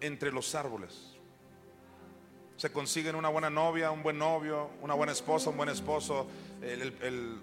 entre 0.00 0.30
los 0.30 0.54
árboles. 0.54 1.16
Se 2.56 2.70
consiguen 2.70 3.16
una 3.16 3.28
buena 3.30 3.50
novia, 3.50 3.90
un 3.90 4.04
buen 4.04 4.16
novio, 4.16 4.70
una 4.80 4.94
buena 4.94 5.12
esposa, 5.12 5.50
un 5.50 5.56
buen 5.56 5.68
esposo, 5.68 6.28
el, 6.62 7.42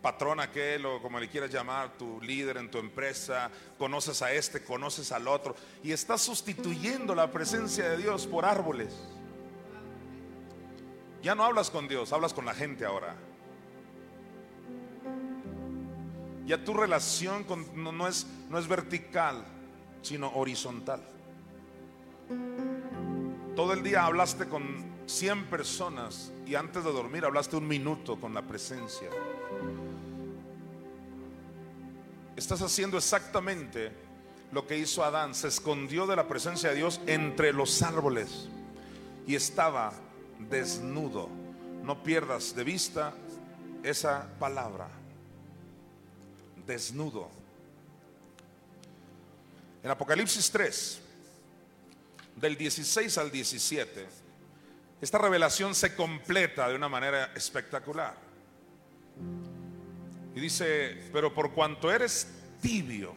patrón 0.00 0.40
aquel 0.40 0.86
o 0.86 1.00
como 1.00 1.20
le 1.20 1.28
quieras 1.28 1.50
llamar, 1.50 1.96
tu 1.96 2.20
líder 2.20 2.56
en 2.56 2.70
tu 2.70 2.78
empresa, 2.78 3.50
conoces 3.78 4.22
a 4.22 4.32
este, 4.32 4.62
conoces 4.62 5.12
al 5.12 5.28
otro 5.28 5.54
y 5.82 5.92
estás 5.92 6.22
sustituyendo 6.22 7.14
la 7.14 7.30
presencia 7.30 7.88
de 7.88 7.96
Dios 7.98 8.26
por 8.26 8.44
árboles. 8.44 8.94
Ya 11.22 11.34
no 11.34 11.44
hablas 11.44 11.70
con 11.70 11.86
Dios, 11.86 12.12
hablas 12.12 12.32
con 12.32 12.46
la 12.46 12.54
gente 12.54 12.84
ahora. 12.84 13.14
Ya 16.46 16.64
tu 16.64 16.74
relación 16.74 17.46
no, 17.76 18.08
es, 18.08 18.26
no 18.48 18.58
es 18.58 18.66
vertical, 18.66 19.44
sino 20.02 20.32
horizontal. 20.34 21.00
Todo 23.54 23.74
el 23.74 23.82
día 23.82 24.06
hablaste 24.06 24.48
con 24.48 24.90
100 25.06 25.46
personas 25.46 26.32
y 26.46 26.54
antes 26.54 26.82
de 26.82 26.92
dormir 26.92 27.24
hablaste 27.24 27.56
un 27.56 27.68
minuto 27.68 28.18
con 28.18 28.32
la 28.32 28.42
presencia. 28.42 29.10
Estás 32.40 32.62
haciendo 32.62 32.96
exactamente 32.96 33.92
lo 34.50 34.66
que 34.66 34.78
hizo 34.78 35.04
Adán. 35.04 35.34
Se 35.34 35.48
escondió 35.48 36.06
de 36.06 36.16
la 36.16 36.26
presencia 36.26 36.70
de 36.70 36.76
Dios 36.76 36.98
entre 37.06 37.52
los 37.52 37.82
árboles 37.82 38.48
y 39.26 39.34
estaba 39.34 39.92
desnudo. 40.48 41.28
No 41.82 42.02
pierdas 42.02 42.56
de 42.56 42.64
vista 42.64 43.12
esa 43.82 44.26
palabra. 44.38 44.88
Desnudo. 46.66 47.28
En 49.82 49.90
Apocalipsis 49.90 50.50
3, 50.50 51.00
del 52.36 52.56
16 52.56 53.18
al 53.18 53.30
17, 53.30 54.08
esta 55.02 55.18
revelación 55.18 55.74
se 55.74 55.94
completa 55.94 56.70
de 56.70 56.74
una 56.74 56.88
manera 56.88 57.34
espectacular. 57.34 58.29
Dice, 60.40 61.10
pero 61.12 61.34
por 61.34 61.52
cuanto 61.52 61.90
eres 61.92 62.26
tibio, 62.62 63.14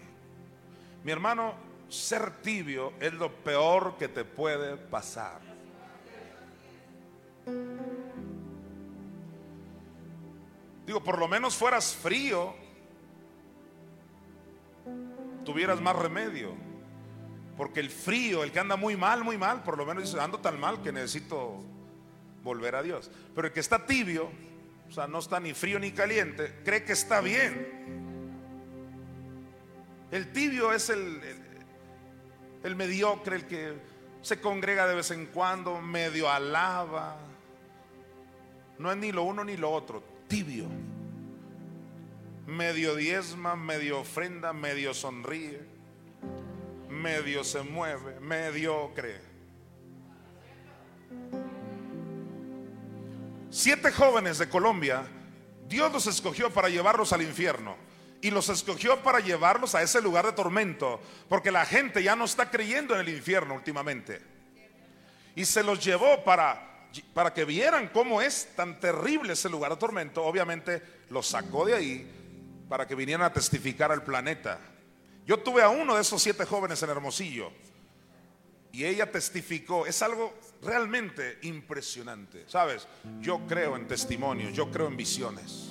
mi 1.03 1.12
hermano, 1.12 1.53
ser 1.89 2.42
tibio 2.42 2.94
es 3.00 3.13
lo 3.13 3.32
peor 3.32 3.98
que 3.98 4.08
te 4.08 4.25
puede 4.25 4.77
pasar. 4.77 5.42
Digo, 10.86 11.03
por 11.03 11.18
lo 11.18 11.27
menos 11.27 11.56
fueras 11.56 11.96
frío, 11.96 12.53
tuvieras 15.46 15.80
más 15.80 15.96
remedio. 15.96 16.53
Porque 17.56 17.80
el 17.80 17.89
frío, 17.89 18.44
el 18.44 18.51
que 18.51 18.60
anda 18.60 18.75
muy 18.75 18.98
mal, 18.98 19.24
muy 19.24 19.38
mal, 19.38 19.63
por 19.63 19.77
lo 19.77 19.86
menos 19.86 20.03
dice, 20.03 20.20
ando 20.20 20.39
tan 20.39 20.60
mal 20.60 20.82
que 20.82 20.92
necesito 20.92 21.62
volver 22.44 22.75
a 22.75 22.82
Dios. 22.82 23.12
Pero 23.36 23.48
el 23.48 23.53
que 23.53 23.60
está 23.60 23.86
tibio, 23.86 24.32
o 24.94 24.96
sea, 24.96 25.08
no 25.08 25.18
está 25.18 25.40
ni 25.40 25.56
frío 25.56 25.80
ni 25.80 25.92
caliente, 25.92 26.54
cree 26.64 26.84
que 26.84 26.94
está 26.94 27.20
bien. 27.20 27.68
El 30.12 30.32
tibio 30.32 30.72
es 30.72 30.92
el, 30.92 31.20
el 32.64 32.76
mediocre, 32.76 33.38
el 33.38 33.48
que 33.48 33.74
se 34.22 34.40
congrega 34.40 34.86
de 34.86 34.94
vez 34.94 35.10
en 35.10 35.26
cuando, 35.26 35.82
medio 35.82 36.30
alaba, 36.30 37.18
no 38.78 38.92
es 38.92 38.98
ni 38.98 39.12
lo 39.12 39.24
uno 39.24 39.44
ni 39.44 39.58
lo 39.58 39.72
otro, 39.72 40.04
tibio. 40.28 40.68
Medio 42.46 42.94
diezma, 42.94 43.56
medio 43.56 44.00
ofrenda, 44.00 44.54
medio 44.54 44.94
sonríe, 44.94 45.60
medio 46.88 47.44
se 47.44 47.63
mueve, 47.63 48.20
mediocre. 48.20 49.20
Siete 53.56 53.92
jóvenes 53.92 54.39
de 54.39 54.50
Colombia, 54.50 55.04
Dios 55.68 55.94
los 55.94 56.08
escogió 56.08 56.50
para 56.50 56.70
llevarlos 56.70 57.13
al 57.13 57.22
infierno 57.22 57.78
y 58.20 58.32
los 58.32 58.50
escogió 58.50 59.04
para 59.04 59.20
llevarlos 59.20 59.76
a 59.76 59.84
ese 59.84 60.02
lugar 60.02 60.26
de 60.26 60.32
tormento, 60.32 61.00
porque 61.30 61.52
la 61.52 61.63
gente 61.63 62.02
ya 62.02 62.16
no 62.16 62.26
está 62.26 62.50
creyendo 62.50 62.96
en 62.96 63.02
el 63.02 63.10
infierno 63.10 63.54
últimamente. 63.54 64.24
Y 65.36 65.46
se 65.46 65.62
los 65.62 65.86
llevó 65.86 66.24
para 66.24 66.72
para 67.13 67.32
que 67.32 67.46
vieran 67.46 67.89
cómo 67.89 68.24
es 68.24 68.56
tan 68.56 68.80
terrible 68.80 69.34
ese 69.34 69.50
lugar 69.50 69.72
de 69.72 69.78
tormento, 69.78 70.24
obviamente 70.24 70.82
los 71.10 71.28
sacó 71.28 71.63
de 71.66 71.76
ahí 71.76 72.66
para 72.68 72.88
que 72.88 72.96
vinieran 72.96 73.28
a 73.28 73.34
testificar 73.34 73.92
al 73.92 74.04
planeta. 74.04 74.60
Yo 75.28 75.38
tuve 75.38 75.62
a 75.62 75.70
uno 75.70 75.94
de 75.94 76.02
esos 76.02 76.24
siete 76.24 76.46
jóvenes 76.46 76.82
en 76.82 76.89
Hermosillo 76.89 77.52
y 78.72 78.84
ella 78.84 79.12
testificó. 79.12 79.86
Es 79.86 80.02
algo 80.02 80.34
realmente 80.65 81.39
impresionante. 81.43 82.45
Sabes, 82.47 82.88
yo 83.19 83.41
creo 83.47 83.76
en 83.76 83.88
testimonios, 83.88 84.54
yo 84.54 84.69
creo 84.71 84.88
en 84.88 84.97
visiones. 84.97 85.69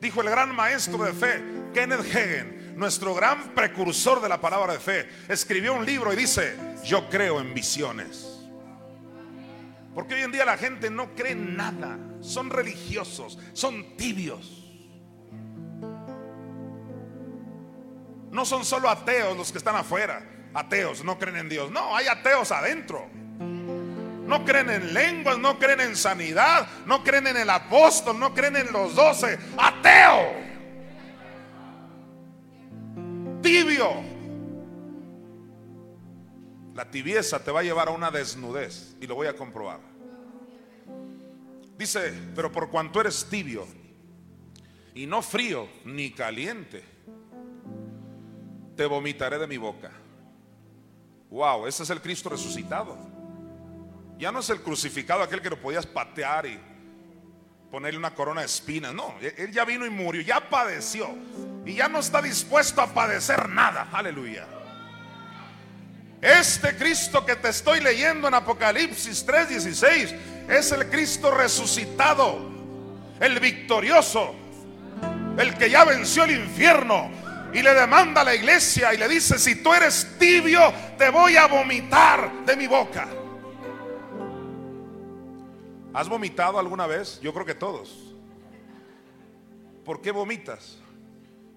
Dijo 0.00 0.22
el 0.22 0.30
gran 0.30 0.54
maestro 0.54 1.04
de 1.04 1.12
fe, 1.12 1.42
Kenneth 1.74 2.00
Hagen, 2.00 2.74
nuestro 2.76 3.14
gran 3.14 3.54
precursor 3.54 4.22
de 4.22 4.28
la 4.28 4.40
palabra 4.40 4.72
de 4.72 4.80
fe, 4.80 5.08
escribió 5.28 5.74
un 5.74 5.84
libro 5.84 6.12
y 6.12 6.16
dice, 6.16 6.56
yo 6.84 7.08
creo 7.10 7.40
en 7.40 7.52
visiones. 7.52 8.40
Porque 9.94 10.14
hoy 10.14 10.22
en 10.22 10.32
día 10.32 10.44
la 10.44 10.56
gente 10.56 10.88
no 10.88 11.14
cree 11.14 11.32
en 11.32 11.56
nada. 11.56 11.98
Son 12.20 12.48
religiosos, 12.48 13.38
son 13.52 13.96
tibios. 13.96 14.56
No 18.30 18.44
son 18.44 18.64
solo 18.64 18.88
ateos 18.88 19.36
los 19.36 19.50
que 19.52 19.58
están 19.58 19.76
afuera. 19.76 20.24
Ateos, 20.54 21.04
no 21.04 21.18
creen 21.18 21.36
en 21.36 21.48
Dios. 21.48 21.70
No, 21.70 21.94
hay 21.94 22.06
ateos 22.06 22.52
adentro. 22.52 23.10
No 24.30 24.44
creen 24.44 24.70
en 24.70 24.94
lenguas, 24.94 25.38
no 25.40 25.58
creen 25.58 25.80
en 25.80 25.96
sanidad, 25.96 26.68
no 26.86 27.02
creen 27.02 27.26
en 27.26 27.36
el 27.36 27.50
apóstol, 27.50 28.16
no 28.16 28.32
creen 28.32 28.54
en 28.54 28.72
los 28.72 28.94
doce. 28.94 29.36
Ateo. 29.58 30.30
Tibio. 33.42 33.90
La 36.76 36.88
tibieza 36.88 37.42
te 37.42 37.50
va 37.50 37.58
a 37.58 37.62
llevar 37.64 37.88
a 37.88 37.90
una 37.90 38.12
desnudez 38.12 38.94
y 39.00 39.08
lo 39.08 39.16
voy 39.16 39.26
a 39.26 39.34
comprobar. 39.34 39.80
Dice, 41.76 42.14
pero 42.36 42.52
por 42.52 42.70
cuanto 42.70 43.00
eres 43.00 43.26
tibio 43.28 43.66
y 44.94 45.06
no 45.06 45.22
frío 45.22 45.68
ni 45.84 46.12
caliente, 46.12 46.84
te 48.76 48.86
vomitaré 48.86 49.40
de 49.40 49.48
mi 49.48 49.56
boca. 49.56 49.90
Wow, 51.30 51.66
ese 51.66 51.82
es 51.82 51.90
el 51.90 52.00
Cristo 52.00 52.28
resucitado. 52.28 53.19
Ya 54.20 54.30
no 54.30 54.40
es 54.40 54.50
el 54.50 54.60
crucificado 54.60 55.22
aquel 55.22 55.40
que 55.40 55.48
lo 55.48 55.58
podías 55.58 55.86
patear 55.86 56.44
y 56.44 56.60
ponerle 57.70 57.98
una 57.98 58.14
corona 58.14 58.42
de 58.42 58.46
espinas. 58.48 58.92
No, 58.92 59.14
él 59.18 59.50
ya 59.50 59.64
vino 59.64 59.86
y 59.86 59.90
murió, 59.90 60.20
ya 60.20 60.46
padeció 60.50 61.08
y 61.64 61.76
ya 61.76 61.88
no 61.88 62.00
está 62.00 62.20
dispuesto 62.20 62.82
a 62.82 62.92
padecer 62.92 63.48
nada. 63.48 63.88
Aleluya. 63.90 64.46
Este 66.20 66.76
Cristo 66.76 67.24
que 67.24 67.36
te 67.36 67.48
estoy 67.48 67.80
leyendo 67.80 68.28
en 68.28 68.34
Apocalipsis 68.34 69.26
3:16 69.26 70.14
es 70.50 70.70
el 70.70 70.90
Cristo 70.90 71.30
resucitado, 71.30 72.46
el 73.20 73.40
victorioso, 73.40 74.34
el 75.38 75.54
que 75.54 75.70
ya 75.70 75.86
venció 75.86 76.24
el 76.24 76.32
infierno 76.32 77.10
y 77.54 77.62
le 77.62 77.72
demanda 77.72 78.20
a 78.20 78.24
la 78.24 78.34
iglesia 78.34 78.92
y 78.92 78.98
le 78.98 79.08
dice, 79.08 79.38
si 79.38 79.62
tú 79.62 79.72
eres 79.72 80.18
tibio, 80.18 80.60
te 80.98 81.08
voy 81.08 81.38
a 81.38 81.46
vomitar 81.46 82.44
de 82.44 82.54
mi 82.54 82.66
boca. 82.66 83.08
¿Has 85.92 86.08
vomitado 86.08 86.58
alguna 86.58 86.86
vez? 86.86 87.20
Yo 87.20 87.32
creo 87.32 87.44
que 87.44 87.54
todos. 87.54 88.14
¿Por 89.84 90.00
qué 90.00 90.12
vomitas? 90.12 90.78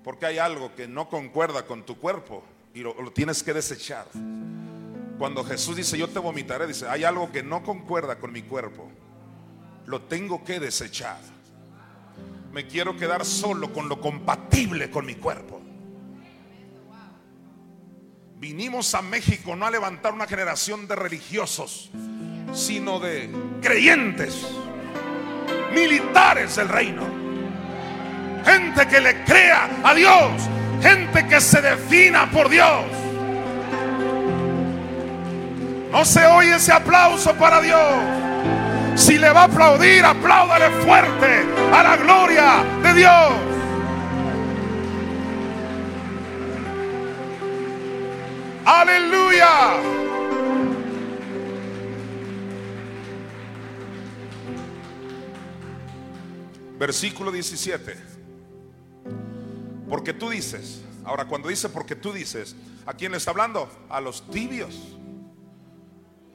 Porque 0.03 0.25
hay 0.25 0.39
algo 0.39 0.73
que 0.75 0.87
no 0.87 1.07
concuerda 1.07 1.65
con 1.65 1.83
tu 1.83 1.97
cuerpo 1.97 2.43
y 2.73 2.79
lo, 2.79 2.95
tienes 3.11 3.43
que 3.43 3.53
desechar. 3.53 4.07
Cuando 5.17 5.43
Jesús 5.43 5.75
dice, 5.75 5.97
yo 5.97 6.09
te 6.09 6.19
vomitaré, 6.19 6.65
dice, 6.65 6.87
hay 6.89 7.03
algo 7.03 7.31
que 7.31 7.43
no 7.43 7.63
concuerda 7.63 8.17
con 8.17 8.31
mi 8.31 8.41
cuerpo. 8.41 8.89
Lo 9.85 10.01
tengo 10.01 10.43
que 10.43 10.59
desechar. 10.59 11.19
Me 12.51 12.67
quiero 12.67 12.97
quedar 12.97 13.25
solo 13.25 13.71
con 13.71 13.87
lo 13.87 14.01
compatible 14.01 14.89
con 14.89 15.05
mi 15.05 15.15
cuerpo. 15.15 15.61
Vinimos 18.37 18.93
a 18.95 19.01
México 19.01 19.55
no 19.55 19.65
a 19.65 19.71
levantar 19.71 20.11
una 20.11 20.27
generación 20.27 20.87
de 20.87 20.95
religiosos, 20.95 21.91
sino 22.53 22.99
de 22.99 23.29
creyentes, 23.61 24.45
militares 25.73 26.55
del 26.55 26.69
reino. 26.69 27.03
Gente 28.45 28.87
que 28.87 28.99
le 28.99 29.23
crea 29.23 29.69
a 29.83 29.93
Dios, 29.93 30.31
gente 30.81 31.27
que 31.27 31.41
se 31.41 31.61
defina 31.61 32.29
por 32.29 32.49
Dios. 32.49 32.85
No 35.91 36.03
se 36.05 36.25
oye 36.25 36.55
ese 36.55 36.71
aplauso 36.71 37.33
para 37.35 37.61
Dios. 37.61 37.93
Si 38.95 39.17
le 39.17 39.29
va 39.31 39.41
a 39.41 39.45
aplaudir, 39.45 40.03
apláudale 40.03 40.69
fuerte 40.83 41.45
a 41.71 41.83
la 41.83 41.97
gloria 41.97 42.63
de 42.83 42.93
Dios. 42.93 43.33
Aleluya. 48.65 50.02
Versículo 56.83 57.31
17. 57.31 57.95
Porque 59.87 60.11
tú 60.13 60.29
dices, 60.29 60.81
ahora 61.05 61.29
cuando 61.29 61.47
dice 61.47 61.69
porque 61.69 61.95
tú 61.95 62.11
dices, 62.11 62.57
¿a 62.85 62.93
quién 62.93 63.13
le 63.13 63.19
está 63.19 63.31
hablando? 63.31 63.71
A 63.87 64.01
los 64.01 64.29
tibios. 64.29 64.97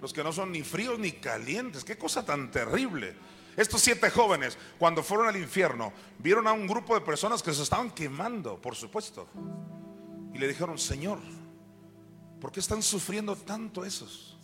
Los 0.00 0.14
que 0.14 0.24
no 0.24 0.32
son 0.32 0.50
ni 0.50 0.62
fríos 0.62 0.98
ni 0.98 1.12
calientes. 1.12 1.84
Qué 1.84 1.98
cosa 1.98 2.24
tan 2.24 2.50
terrible. 2.50 3.14
Estos 3.58 3.82
siete 3.82 4.08
jóvenes, 4.08 4.56
cuando 4.78 5.02
fueron 5.02 5.26
al 5.26 5.36
infierno, 5.36 5.92
vieron 6.18 6.46
a 6.46 6.54
un 6.54 6.66
grupo 6.66 6.94
de 6.94 7.02
personas 7.02 7.42
que 7.42 7.52
se 7.52 7.62
estaban 7.62 7.90
quemando, 7.90 8.58
por 8.58 8.74
supuesto. 8.74 9.28
Y 10.32 10.38
le 10.38 10.48
dijeron, 10.48 10.78
Señor, 10.78 11.18
¿por 12.40 12.52
qué 12.52 12.60
están 12.60 12.82
sufriendo 12.82 13.36
tanto 13.36 13.84
esos? 13.84 14.38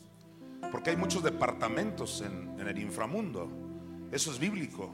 Porque 0.71 0.90
hay 0.90 0.97
muchos 0.97 1.23
departamentos 1.23 2.21
en, 2.21 2.61
en 2.61 2.69
el 2.69 2.79
inframundo. 2.79 3.49
Eso 4.12 4.31
es 4.31 4.38
bíblico. 4.38 4.93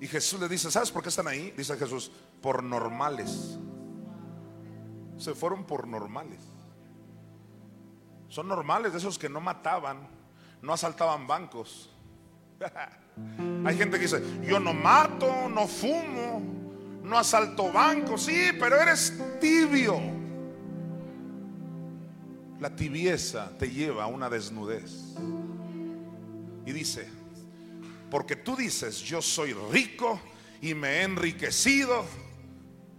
Y 0.00 0.06
Jesús 0.06 0.40
le 0.40 0.48
dice, 0.48 0.70
¿sabes 0.70 0.90
por 0.90 1.02
qué 1.02 1.10
están 1.10 1.28
ahí? 1.28 1.52
Dice 1.54 1.76
Jesús, 1.76 2.10
por 2.40 2.62
normales. 2.62 3.58
Se 5.18 5.34
fueron 5.34 5.64
por 5.64 5.86
normales. 5.86 6.40
Son 8.28 8.48
normales 8.48 8.92
de 8.92 8.98
esos 8.98 9.18
que 9.18 9.28
no 9.28 9.40
mataban, 9.40 10.08
no 10.62 10.72
asaltaban 10.72 11.26
bancos. 11.26 11.90
Hay 13.66 13.76
gente 13.76 13.98
que 13.98 14.04
dice, 14.04 14.22
yo 14.42 14.58
no 14.58 14.72
mato, 14.72 15.48
no 15.50 15.66
fumo, 15.66 16.40
no 17.02 17.18
asalto 17.18 17.70
bancos. 17.70 18.22
Sí, 18.22 18.52
pero 18.58 18.80
eres 18.80 19.12
tibio. 19.38 20.00
La 22.58 22.74
tibieza 22.74 23.50
te 23.58 23.68
lleva 23.68 24.04
a 24.04 24.06
una 24.06 24.30
desnudez. 24.30 25.14
Y 26.64 26.72
dice, 26.72 27.19
porque 28.10 28.36
tú 28.36 28.56
dices, 28.56 29.00
yo 29.00 29.22
soy 29.22 29.52
rico 29.52 30.20
y 30.60 30.74
me 30.74 30.98
he 30.98 31.02
enriquecido 31.02 32.04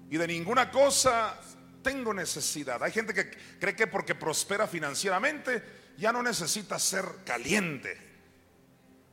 y 0.09 0.17
de 0.17 0.27
ninguna 0.27 0.71
cosa 0.71 1.39
tengo 1.83 2.13
necesidad. 2.13 2.81
Hay 2.83 2.91
gente 2.91 3.13
que 3.13 3.31
cree 3.59 3.75
que 3.75 3.87
porque 3.87 4.15
prospera 4.15 4.67
financieramente 4.67 5.63
ya 5.97 6.11
no 6.11 6.23
necesita 6.23 6.79
ser 6.79 7.05
caliente. 7.25 7.97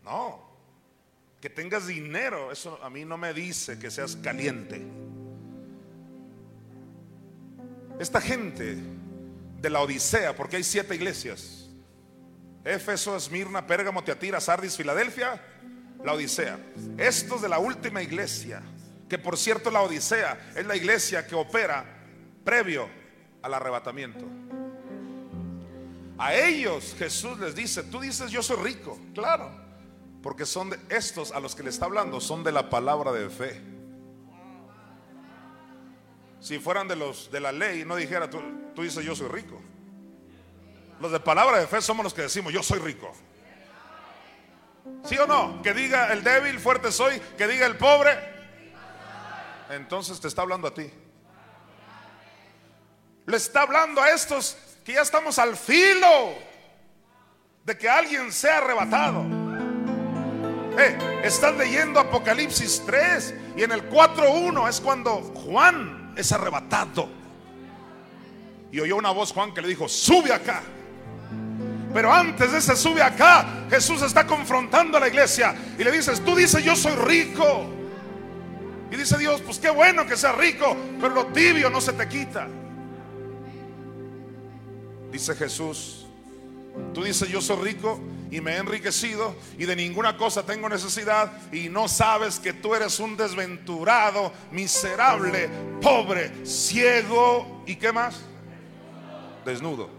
No, 0.05 0.49
que 1.41 1.51
tengas 1.51 1.87
dinero, 1.87 2.51
eso 2.51 2.83
a 2.83 2.91
mí 2.91 3.05
no 3.05 3.19
me 3.19 3.35
dice 3.35 3.79
que 3.79 3.91
seas 3.91 4.17
caliente. 4.17 4.83
Esta 7.99 8.21
gente 8.21 8.77
de 9.61 9.71
la 9.71 9.81
Odisea, 9.81 10.35
porque 10.35 10.57
hay 10.57 10.65
siete 10.65 10.95
iglesias, 10.95 11.69
Éfeso, 12.65 13.17
Esmirna, 13.17 13.67
Pérgamo, 13.67 14.03
Teatira, 14.05 14.41
Sardis, 14.41 14.77
Filadelfia, 14.77 15.41
la 16.05 16.13
Odisea. 16.13 16.59
Estos 16.97 17.43
de 17.43 17.49
la 17.49 17.59
última 17.59 18.03
iglesia, 18.03 18.63
que 19.09 19.19
por 19.19 19.37
cierto 19.37 19.71
la 19.71 19.83
Odisea 19.83 20.53
es 20.55 20.67
la 20.67 20.77
iglesia 20.77 21.27
que 21.27 21.35
opera 21.35 21.85
previo 22.45 22.89
al 23.43 23.55
arrebatamiento. 23.55 24.25
A 26.19 26.35
ellos 26.35 26.97
Jesús 26.99 27.39
les 27.39 27.55
dice, 27.55 27.85
tú 27.85 28.01
dices 28.01 28.31
yo 28.31 28.43
soy 28.43 28.57
rico, 28.57 28.99
claro, 29.15 29.51
porque 30.23 30.45
son 30.45 30.71
de 30.71 30.79
estos 30.89 31.31
a 31.31 31.41
los 31.41 31.55
que 31.55 31.63
le 31.63 31.71
está 31.71 31.87
hablando, 31.87 32.21
son 32.21 32.43
de 32.43 32.53
la 32.53 32.69
palabra 32.69 33.13
de 33.13 33.31
fe. 33.31 33.61
Si 36.41 36.59
fueran 36.59 36.89
de 36.89 36.97
los 36.97 37.31
de 37.31 37.41
la 37.41 37.53
ley, 37.53 37.85
no 37.85 37.97
dijera 37.97 38.29
tú, 38.29 38.41
tú 38.75 38.83
dices 38.83 39.05
yo 39.05 39.15
soy 39.15 39.29
rico. 39.29 39.61
Los 41.01 41.13
de 41.13 41.21
palabra 41.21 41.59
de 41.59 41.67
fe 41.67 41.81
somos 41.81 42.03
los 42.03 42.15
que 42.15 42.23
decimos 42.23 42.53
yo 42.53 42.63
soy 42.63 42.81
rico. 42.81 43.13
¿Sí 45.05 45.17
o 45.17 45.27
no? 45.27 45.63
Que 45.63 45.73
diga 45.73 46.13
el 46.13 46.23
débil, 46.23 46.59
fuerte 46.59 46.93
soy, 46.93 47.21
que 47.37 47.47
diga 47.47 47.67
el 47.67 47.77
pobre. 47.77 48.17
Entonces 49.71 50.21
te 50.21 50.29
está 50.29 50.43
hablando 50.43 50.69
a 50.69 50.75
ti. 50.75 50.91
Le 53.27 53.37
está 53.37 53.63
hablando 53.63 54.03
a 54.03 54.11
estos 54.11 54.57
que 54.85 54.95
ya 54.95 55.03
estamos 55.03 55.39
al 55.39 55.57
filo 55.57 56.35
de 57.65 57.77
que 57.77 57.89
alguien 57.89 58.33
sea 58.33 58.59
arrebatado. 58.59 59.25
Eh, 60.79 61.21
estás 61.25 61.55
leyendo 61.57 62.01
Apocalipsis 62.01 62.83
3 62.87 63.35
y 63.57 63.63
en 63.65 63.73
el 63.73 63.91
4.1 63.91 64.69
es 64.69 64.81
cuando 64.81 65.17
Juan 65.35 66.15
es 66.17 66.33
arrebatado. 66.33 67.09
Y 68.71 68.81
oyó 68.81 68.97
una 68.97 69.11
voz 69.11 69.33
Juan 69.33 69.53
que 69.53 69.61
le 69.61 69.69
dijo, 69.69 69.89
sube 69.89 70.33
acá. 70.33 70.63
Pero 71.93 72.13
antes 72.13 72.53
de 72.53 72.59
ese 72.59 72.77
sube 72.77 73.03
acá, 73.03 73.67
Jesús 73.71 74.03
está 74.03 74.27
confrontando 74.27 74.97
a 74.99 75.01
la 75.01 75.09
iglesia 75.09 75.55
y 75.79 75.85
le 75.85 75.91
dices, 75.91 76.23
tú 76.25 76.35
dices 76.35 76.63
yo 76.63 76.77
soy 76.77 76.95
rico. 76.97 77.67
Y 78.91 78.97
dice 78.97 79.19
Dios, 79.19 79.41
pues 79.43 79.59
qué 79.59 79.71
bueno 79.71 80.07
que 80.07 80.17
sea 80.17 80.33
rico, 80.33 80.77
pero 81.01 81.15
lo 81.15 81.27
tibio 81.27 81.71
no 81.71 81.81
se 81.81 81.93
te 81.93 82.09
quita. 82.09 82.49
Dice 85.11 85.35
Jesús, 85.35 86.07
tú 86.93 87.03
dices 87.03 87.29
yo 87.29 87.41
soy 87.41 87.65
rico 87.65 88.01
y 88.31 88.41
me 88.41 88.53
he 88.53 88.57
enriquecido 88.59 89.35
y 89.59 89.65
de 89.65 89.75
ninguna 89.75 90.17
cosa 90.17 90.45
tengo 90.45 90.69
necesidad 90.69 91.33
y 91.53 91.69
no 91.69 91.89
sabes 91.89 92.39
que 92.39 92.53
tú 92.53 92.75
eres 92.75 93.01
un 93.01 93.17
desventurado, 93.17 94.33
miserable, 94.51 95.49
pobre, 95.81 96.45
ciego 96.45 97.63
y 97.67 97.77
qué 97.77 97.93
más? 97.93 98.21
Desnudo. 99.45 99.98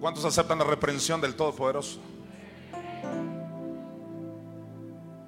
¿Cuántos 0.00 0.24
aceptan 0.24 0.58
la 0.58 0.64
reprensión 0.64 1.20
del 1.20 1.34
Todopoderoso? 1.34 2.00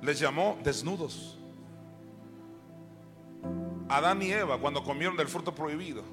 Les 0.02 0.18
llamó 0.18 0.58
desnudos. 0.62 1.36
Adán 3.88 4.22
y 4.22 4.30
Eva 4.30 4.58
cuando 4.58 4.84
comieron 4.84 5.16
del 5.16 5.28
fruto 5.28 5.52
prohibido, 5.54 6.04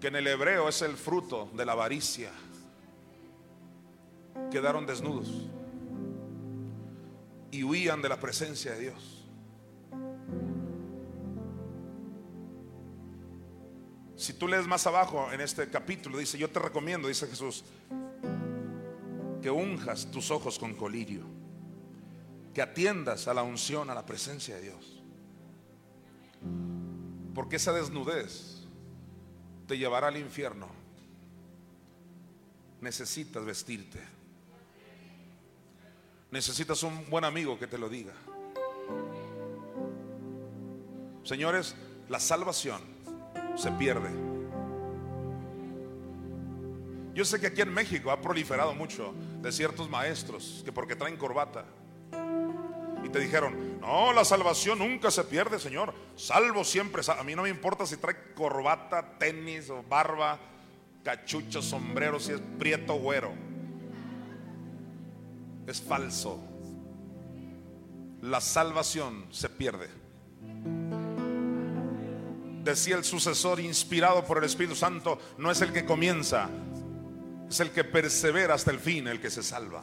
que 0.00 0.08
en 0.08 0.16
el 0.16 0.26
hebreo 0.26 0.68
es 0.68 0.80
el 0.80 0.96
fruto 0.96 1.50
de 1.52 1.66
la 1.66 1.72
avaricia, 1.72 2.30
quedaron 4.50 4.86
desnudos 4.86 5.28
y 7.50 7.62
huían 7.62 8.00
de 8.00 8.08
la 8.08 8.18
presencia 8.18 8.72
de 8.72 8.80
Dios. 8.80 9.19
Si 14.20 14.34
tú 14.34 14.46
lees 14.46 14.66
más 14.66 14.86
abajo 14.86 15.32
en 15.32 15.40
este 15.40 15.70
capítulo, 15.70 16.18
dice, 16.18 16.36
yo 16.36 16.50
te 16.50 16.58
recomiendo, 16.58 17.08
dice 17.08 17.26
Jesús, 17.26 17.64
que 19.40 19.50
unjas 19.50 20.10
tus 20.10 20.30
ojos 20.30 20.58
con 20.58 20.74
colirio, 20.74 21.22
que 22.52 22.60
atiendas 22.60 23.28
a 23.28 23.32
la 23.32 23.42
unción, 23.42 23.88
a 23.88 23.94
la 23.94 24.04
presencia 24.04 24.56
de 24.56 24.60
Dios. 24.60 25.02
Porque 27.34 27.56
esa 27.56 27.72
desnudez 27.72 28.58
te 29.66 29.78
llevará 29.78 30.08
al 30.08 30.18
infierno. 30.18 30.68
Necesitas 32.82 33.42
vestirte. 33.42 34.00
Necesitas 36.30 36.82
un 36.82 37.08
buen 37.08 37.24
amigo 37.24 37.58
que 37.58 37.66
te 37.66 37.78
lo 37.78 37.88
diga. 37.88 38.12
Señores, 41.24 41.74
la 42.10 42.20
salvación 42.20 42.99
se 43.56 43.70
pierde. 43.72 44.10
Yo 47.14 47.24
sé 47.24 47.40
que 47.40 47.48
aquí 47.48 47.60
en 47.60 47.72
México 47.72 48.10
ha 48.10 48.20
proliferado 48.20 48.74
mucho 48.74 49.14
de 49.42 49.52
ciertos 49.52 49.90
maestros 49.90 50.62
que 50.64 50.72
porque 50.72 50.96
traen 50.96 51.16
corbata 51.16 51.64
y 53.04 53.08
te 53.08 53.18
dijeron, 53.18 53.80
no, 53.80 54.12
la 54.12 54.24
salvación 54.24 54.78
nunca 54.78 55.10
se 55.10 55.24
pierde, 55.24 55.58
Señor. 55.58 55.94
Salvo 56.16 56.64
siempre. 56.64 57.02
A 57.06 57.22
mí 57.22 57.34
no 57.34 57.42
me 57.42 57.48
importa 57.48 57.86
si 57.86 57.96
trae 57.96 58.34
corbata, 58.34 59.18
tenis 59.18 59.70
o 59.70 59.82
barba, 59.82 60.38
cachucha, 61.02 61.62
sombrero, 61.62 62.20
si 62.20 62.32
es 62.32 62.40
prieto 62.58 62.94
güero. 62.94 63.32
Es 65.66 65.80
falso. 65.80 66.38
La 68.22 68.40
salvación 68.40 69.26
se 69.30 69.48
pierde. 69.48 69.88
Decía 72.62 72.96
el 72.96 73.04
sucesor 73.04 73.58
inspirado 73.60 74.24
por 74.24 74.38
el 74.38 74.44
Espíritu 74.44 74.76
Santo, 74.76 75.18
no 75.38 75.50
es 75.50 75.60
el 75.62 75.72
que 75.72 75.86
comienza, 75.86 76.48
es 77.48 77.60
el 77.60 77.70
que 77.70 77.84
persevera 77.84 78.54
hasta 78.54 78.70
el 78.70 78.78
fin, 78.78 79.08
el 79.08 79.20
que 79.20 79.30
se 79.30 79.42
salva. 79.42 79.82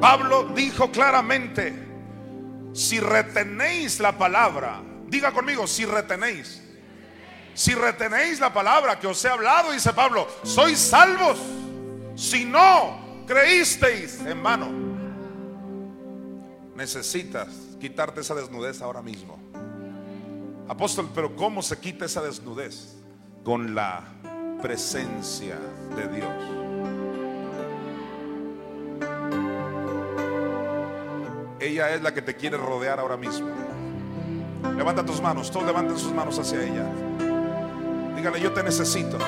Pablo 0.00 0.50
dijo 0.54 0.90
claramente, 0.90 1.72
si 2.74 3.00
retenéis 3.00 3.98
la 4.00 4.18
palabra, 4.18 4.82
diga 5.06 5.32
conmigo, 5.32 5.66
si 5.66 5.86
retenéis. 5.86 6.60
Si 7.54 7.72
retenéis 7.72 8.40
la 8.40 8.52
palabra 8.52 8.98
que 8.98 9.06
os 9.06 9.24
he 9.24 9.28
hablado, 9.28 9.72
dice 9.72 9.92
Pablo, 9.92 10.28
sois 10.42 10.78
salvos. 10.78 11.38
Si 12.16 12.44
no 12.44 13.24
creísteis 13.26 14.20
en 14.20 14.42
vano, 14.42 14.70
necesitas 16.74 17.48
quitarte 17.80 18.20
esa 18.20 18.34
desnudez 18.34 18.82
ahora 18.82 19.02
mismo. 19.02 19.38
Apóstol, 20.68 21.10
pero 21.14 21.36
¿cómo 21.36 21.62
se 21.62 21.78
quita 21.78 22.06
esa 22.06 22.22
desnudez? 22.22 22.96
Con 23.44 23.74
la 23.74 24.02
presencia 24.62 25.58
de 25.94 26.08
Dios. 26.08 26.64
Ella 31.60 31.94
es 31.94 32.02
la 32.02 32.14
que 32.14 32.22
te 32.22 32.34
quiere 32.34 32.56
rodear 32.56 32.98
ahora 32.98 33.16
mismo. 33.16 33.48
Levanta 34.76 35.04
tus 35.04 35.20
manos, 35.20 35.50
todos 35.50 35.66
levanten 35.66 35.98
sus 35.98 36.12
manos 36.12 36.38
hacia 36.38 36.62
ella. 36.62 36.86
Dígale, 38.16 38.40
yo 38.40 38.52
te 38.52 38.62
necesito. 38.62 39.18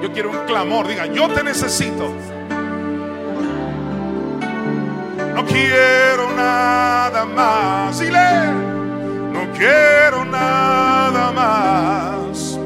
Yo 0.00 0.12
quiero 0.12 0.30
un 0.30 0.46
clamor, 0.46 0.86
diga, 0.86 1.06
yo 1.06 1.28
te 1.28 1.42
necesito. 1.42 2.08
No 5.34 5.44
quiero 5.46 6.30
nada 6.36 7.24
más. 7.24 7.98
Dile, 7.98 8.71
quiero 9.56 10.24
nada 10.24 11.32
más. 11.32 12.58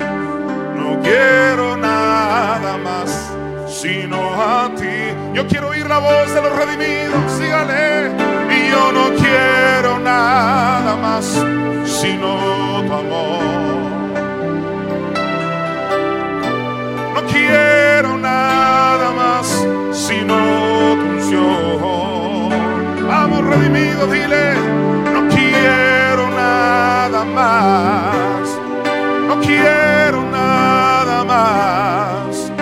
No 0.76 1.00
quiero 1.02 1.76
nada 1.76 2.78
más, 2.78 3.30
sino 3.68 4.16
a 4.40 4.70
ti. 4.74 5.14
Yo 5.34 5.46
quiero 5.46 5.68
oír 5.68 5.86
la 5.88 5.98
voz 5.98 6.32
de 6.34 6.42
los 6.42 6.52
redimidos. 6.56 7.38
Dígale, 7.38 8.10
y 8.50 8.70
yo 8.70 8.92
no 8.92 9.14
quiero 9.16 9.98
nada 9.98 10.96
más, 10.96 11.24
sino 11.84 12.82
tu 12.86 12.92
amor. 12.92 13.42
No 17.14 17.22
quiero 17.26 18.16
nada 18.18 19.12
más, 19.12 19.46
sino 19.92 20.36
tu 20.98 21.06
unción. 21.16 22.48
Vamos, 23.08 23.44
redimido, 23.44 24.06
dile, 24.06 24.54
más. 27.34 28.58
No 29.28 29.40
quiero 29.40 30.22
nada 30.30 31.24
más. 31.24 32.52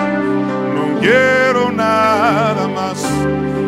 No 0.75 0.99
quiero 0.99 1.71
nada 1.71 2.67
más, 2.67 2.97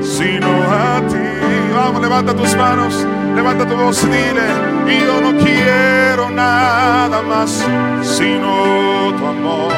sino 0.01 0.47
a 0.47 1.01
ti. 1.07 1.27
Vamos, 1.75 2.01
levanta 2.01 2.33
tus 2.33 2.55
manos, 2.55 3.05
levanta 3.35 3.67
tu 3.67 3.75
voz 3.75 4.03
y 4.03 4.07
dile, 4.07 4.47
y 4.87 4.99
yo 5.05 5.21
no 5.21 5.37
quiero 5.37 6.29
nada 6.29 7.21
más, 7.21 7.63
sino 8.01 9.13
tu 9.17 9.25
amor. 9.25 9.71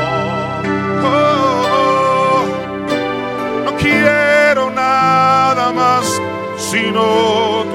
Oh, 1.04 2.46
no 3.66 3.76
quiero 3.78 4.70
nada 4.72 5.72
más 5.74 6.20
sino 6.70 7.66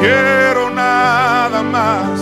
quiero 0.00 0.70
nada 0.70 1.62
más. 1.62 2.20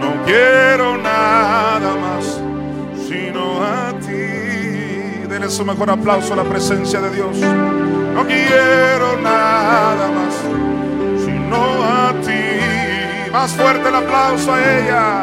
No 0.00 0.24
quiero 0.24 0.96
nada 0.96 1.94
más 1.96 2.40
sino 3.06 3.62
a 3.62 3.92
ti. 4.00 5.26
Denle 5.28 5.50
su 5.50 5.64
mejor 5.64 5.90
aplauso 5.90 6.32
a 6.32 6.36
la 6.36 6.44
presencia 6.44 7.00
de 7.00 7.10
Dios. 7.10 7.36
No 7.36 8.26
quiero 8.26 9.20
nada 9.22 10.08
más 10.16 10.34
sino 11.24 11.56
a 11.84 12.12
ti. 12.24 13.30
Más 13.30 13.52
fuerte 13.52 13.88
el 13.88 13.94
aplauso 13.94 14.52
a 14.52 14.78
ella. 14.78 15.20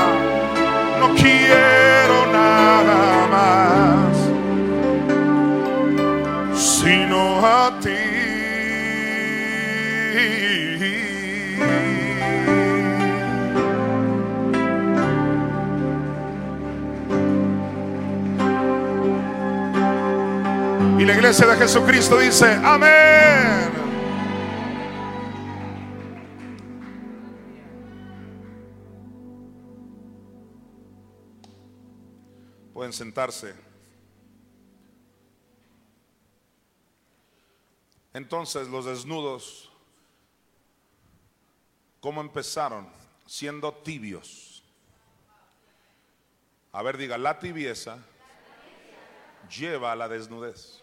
No 1.00 1.14
quiero 1.16 2.26
nada 2.32 3.28
más 3.32 4.07
Y 21.00 21.06
la 21.06 21.14
iglesia 21.14 21.46
de 21.46 21.58
Jesucristo 21.58 22.18
dice, 22.18 22.46
amén. 22.64 23.70
Pueden 32.74 32.94
sentarse. 32.94 33.67
Entonces 38.18 38.68
los 38.68 38.86
desnudos, 38.86 39.70
¿cómo 42.00 42.20
empezaron? 42.20 42.90
Siendo 43.28 43.72
tibios. 43.72 44.64
A 46.72 46.82
ver, 46.82 46.98
diga, 46.98 47.20
la 47.20 47.38
tibieza 47.38 48.00
lleva 49.56 49.92
a 49.92 49.96
la 49.96 50.08
desnudez. 50.10 50.82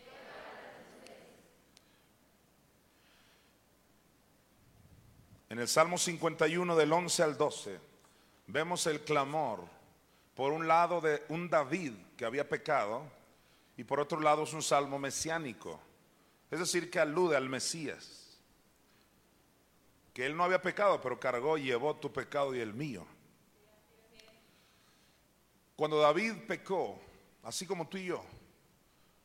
En 5.49 5.59
el 5.59 5.67
Salmo 5.67 5.99
51 5.99 6.77
del 6.77 6.93
11 6.93 7.23
al 7.25 7.37
12 7.37 7.81
vemos 8.47 8.87
el 8.87 9.01
clamor 9.01 9.65
por 10.37 10.53
un 10.53 10.69
lado 10.69 11.01
de 11.01 11.25
un 11.31 11.51
David 11.51 11.95
que 12.17 12.27
había 12.27 12.49
pecado 12.49 13.03
y 13.77 13.83
por 13.83 13.99
otro 13.99 14.21
lado 14.21 14.45
es 14.45 14.53
un 14.53 14.63
salmo 14.63 15.01
mesiánico, 15.01 15.81
es 16.55 16.61
decir, 16.61 16.89
que 16.89 17.01
alude 17.01 17.37
al 17.37 17.49
Mesías, 17.49 18.39
que 20.13 20.25
él 20.25 20.37
no 20.37 20.45
había 20.45 20.63
pecado, 20.63 21.01
pero 21.01 21.19
cargó 21.19 21.59
y 21.59 21.65
llevó 21.65 21.97
tu 21.97 22.13
pecado 22.13 22.55
y 22.55 22.61
el 22.61 22.73
mío. 22.73 23.05
Cuando 25.75 25.99
David 25.99 26.47
pecó, 26.47 27.03
así 27.43 27.67
como 27.67 27.89
tú 27.89 27.97
y 27.97 28.05
yo, 28.05 28.25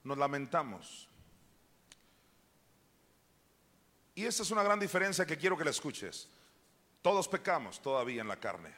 nos 0.04 0.18
lamentamos. 0.18 1.08
Y 4.16 4.26
esa 4.26 4.42
es 4.42 4.50
una 4.50 4.64
gran 4.64 4.80
diferencia 4.80 5.24
que 5.24 5.38
quiero 5.38 5.56
que 5.56 5.66
la 5.66 5.70
escuches. 5.70 6.28
Todos 7.04 7.28
pecamos 7.28 7.80
todavía 7.80 8.22
en 8.22 8.28
la 8.28 8.40
carne. 8.40 8.74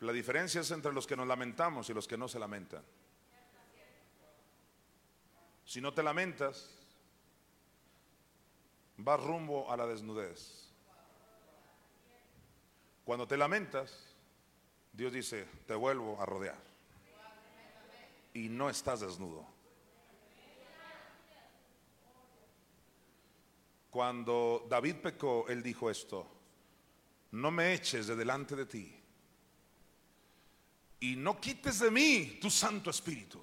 La 0.00 0.12
diferencia 0.12 0.60
es 0.60 0.70
entre 0.70 0.92
los 0.92 1.06
que 1.06 1.16
nos 1.16 1.26
lamentamos 1.26 1.88
y 1.88 1.94
los 1.94 2.06
que 2.06 2.18
no 2.18 2.28
se 2.28 2.38
lamentan. 2.38 2.84
Si 5.64 5.80
no 5.80 5.94
te 5.94 6.02
lamentas, 6.02 6.79
vas 9.04 9.22
rumbo 9.22 9.70
a 9.70 9.76
la 9.76 9.86
desnudez. 9.86 10.68
Cuando 13.04 13.26
te 13.26 13.36
lamentas, 13.36 14.14
Dios 14.92 15.12
dice, 15.12 15.46
te 15.66 15.74
vuelvo 15.74 16.20
a 16.20 16.26
rodear. 16.26 16.58
Y 18.34 18.48
no 18.48 18.70
estás 18.70 19.00
desnudo. 19.00 19.44
Cuando 23.90 24.66
David 24.68 24.96
pecó, 24.96 25.46
él 25.48 25.62
dijo 25.62 25.90
esto, 25.90 26.26
no 27.32 27.50
me 27.50 27.74
eches 27.74 28.06
de 28.06 28.14
delante 28.14 28.54
de 28.54 28.66
ti 28.66 29.00
y 31.00 31.16
no 31.16 31.40
quites 31.40 31.80
de 31.80 31.90
mí 31.90 32.38
tu 32.40 32.50
Santo 32.50 32.90
Espíritu. 32.90 33.42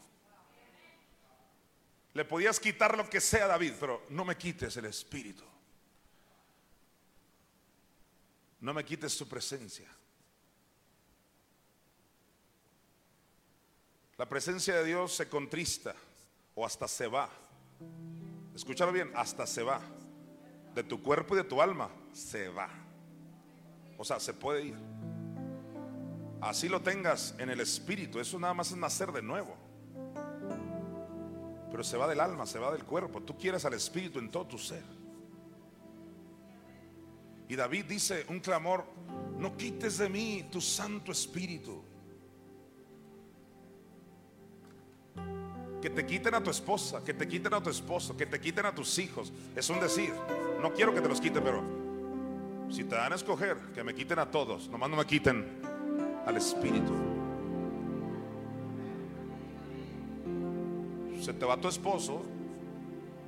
Le 2.17 2.25
podías 2.25 2.60
quitar 2.60 2.97
lo 2.97 3.08
que 3.08 3.21
sea 3.21 3.45
a 3.45 3.49
David, 3.49 3.73
pero 3.80 4.08
no 4.10 4.25
me 4.25 4.36
quites 4.36 4.75
el 4.75 4.86
Espíritu. 4.86 5.43
No 8.60 8.73
me 8.73 8.84
quites 8.84 9.15
tu 9.15 9.27
presencia. 9.27 9.88
La 14.17 14.27
presencia 14.27 14.77
de 14.77 14.84
Dios 14.84 15.13
se 15.13 15.30
contrista 15.30 15.93
o 16.56 16.65
hasta 16.65 16.88
se 16.88 17.06
va. 17.06 17.30
Escúchalo 18.56 18.91
bien, 18.91 19.12
hasta 19.13 19.45
se 19.45 19.62
va. 19.62 19.80
De 20.73 20.84
tu 20.84 21.03
cuerpo 21.03 21.36
y 21.36 21.38
de 21.38 21.43
tu 21.43 21.62
alma 21.62 21.88
se 22.13 22.49
va. 22.49 22.67
O 23.95 24.03
sea, 24.03 24.19
se 24.19 24.34
puede 24.34 24.63
ir. 24.63 24.75
Así 26.41 26.67
lo 26.67 26.82
tengas 26.82 27.36
en 27.38 27.51
el 27.51 27.60
espíritu. 27.60 28.19
Eso 28.19 28.39
nada 28.39 28.56
más 28.56 28.71
es 28.71 28.77
nacer 28.77 29.12
de 29.12 29.21
nuevo. 29.21 29.66
Pero 31.78 31.86
se 31.86 31.96
va 31.96 32.08
del 32.08 32.20
alma, 32.20 32.48
se 32.48 32.58
va 32.58 32.72
del 32.72 32.84
cuerpo. 32.86 33.22
Tú 33.22 33.38
quieres 33.38 33.63
al 33.63 33.76
espíritu 33.76 34.18
en 34.18 34.32
todo 34.32 34.48
tu 34.48 34.58
ser. 34.58 34.82
Y 37.48 37.56
David 37.56 37.86
dice 37.86 38.26
un 38.30 38.40
clamor, 38.40 38.84
no 39.38 39.56
quites 39.56 40.00
de 40.00 40.10
mí 40.10 40.48
tu 40.52 40.60
santo 40.60 41.12
espíritu. 41.12 41.84
Que 45.80 45.92
te 45.92 46.04
quiten 46.04 46.34
a 46.34 46.42
tu 46.42 46.50
esposa, 46.50 47.04
que 47.04 47.13
te 47.13 47.28
quiten 47.28 47.54
a 47.54 47.62
tu 47.62 47.70
esposo, 47.70 48.18
que 48.18 48.26
te 48.26 48.42
quiten 48.42 48.66
a 48.66 48.74
tus 48.74 48.98
hijos. 48.98 49.32
Es 49.56 49.70
un 49.70 49.80
decir. 49.80 50.12
No 50.60 50.74
quiero 50.74 50.96
que 50.96 51.02
te 51.02 51.08
los 51.08 51.22
quiten, 51.22 51.44
pero 51.44 51.62
si 52.72 52.86
te 52.86 52.96
dan 52.96 53.13
a 53.13 53.18
escoger, 53.18 53.56
que 53.76 53.84
me 53.84 53.94
quiten 53.94 54.18
a 54.18 54.32
todos, 54.32 54.68
nomás 54.68 54.90
no 54.90 54.98
me 54.98 55.06
quiten 55.06 55.62
al 56.26 56.38
espíritu. 56.38 57.07
Se 61.28 61.34
te 61.34 61.46
va 61.46 61.58
tu 61.58 61.68
esposo, 61.68 62.22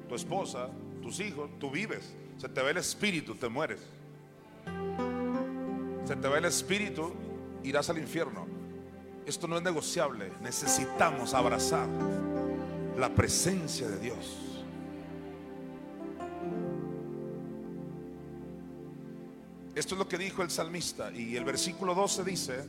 tu 0.08 0.16
esposa, 0.16 0.70
tus 1.02 1.20
hijos, 1.20 1.50
tú 1.60 1.70
vives. 1.70 2.16
Se 2.38 2.48
te 2.48 2.62
va 2.62 2.70
el 2.70 2.78
espíritu, 2.78 3.36
te 3.36 3.50
mueres. 3.50 3.82
Se 6.06 6.16
te 6.16 6.28
va 6.30 6.38
el 6.38 6.46
espíritu, 6.46 7.12
irás 7.62 7.90
al 7.90 7.98
infierno. 7.98 8.48
Esto 9.26 9.50
no 9.50 9.58
es 9.58 9.64
negociable. 9.64 10.32
Necesitamos 10.40 11.34
abrazar 11.34 11.90
la 12.98 13.14
presencia 13.14 13.90
de 13.90 14.00
Dios. 14.00 14.38
Esto 19.76 19.96
es 19.96 20.00
lo 20.00 20.08
que 20.08 20.18
dijo 20.18 20.42
el 20.42 20.50
salmista. 20.50 21.12
Y 21.12 21.36
el 21.36 21.44
versículo 21.44 21.94
12 21.94 22.24
dice, 22.24 22.66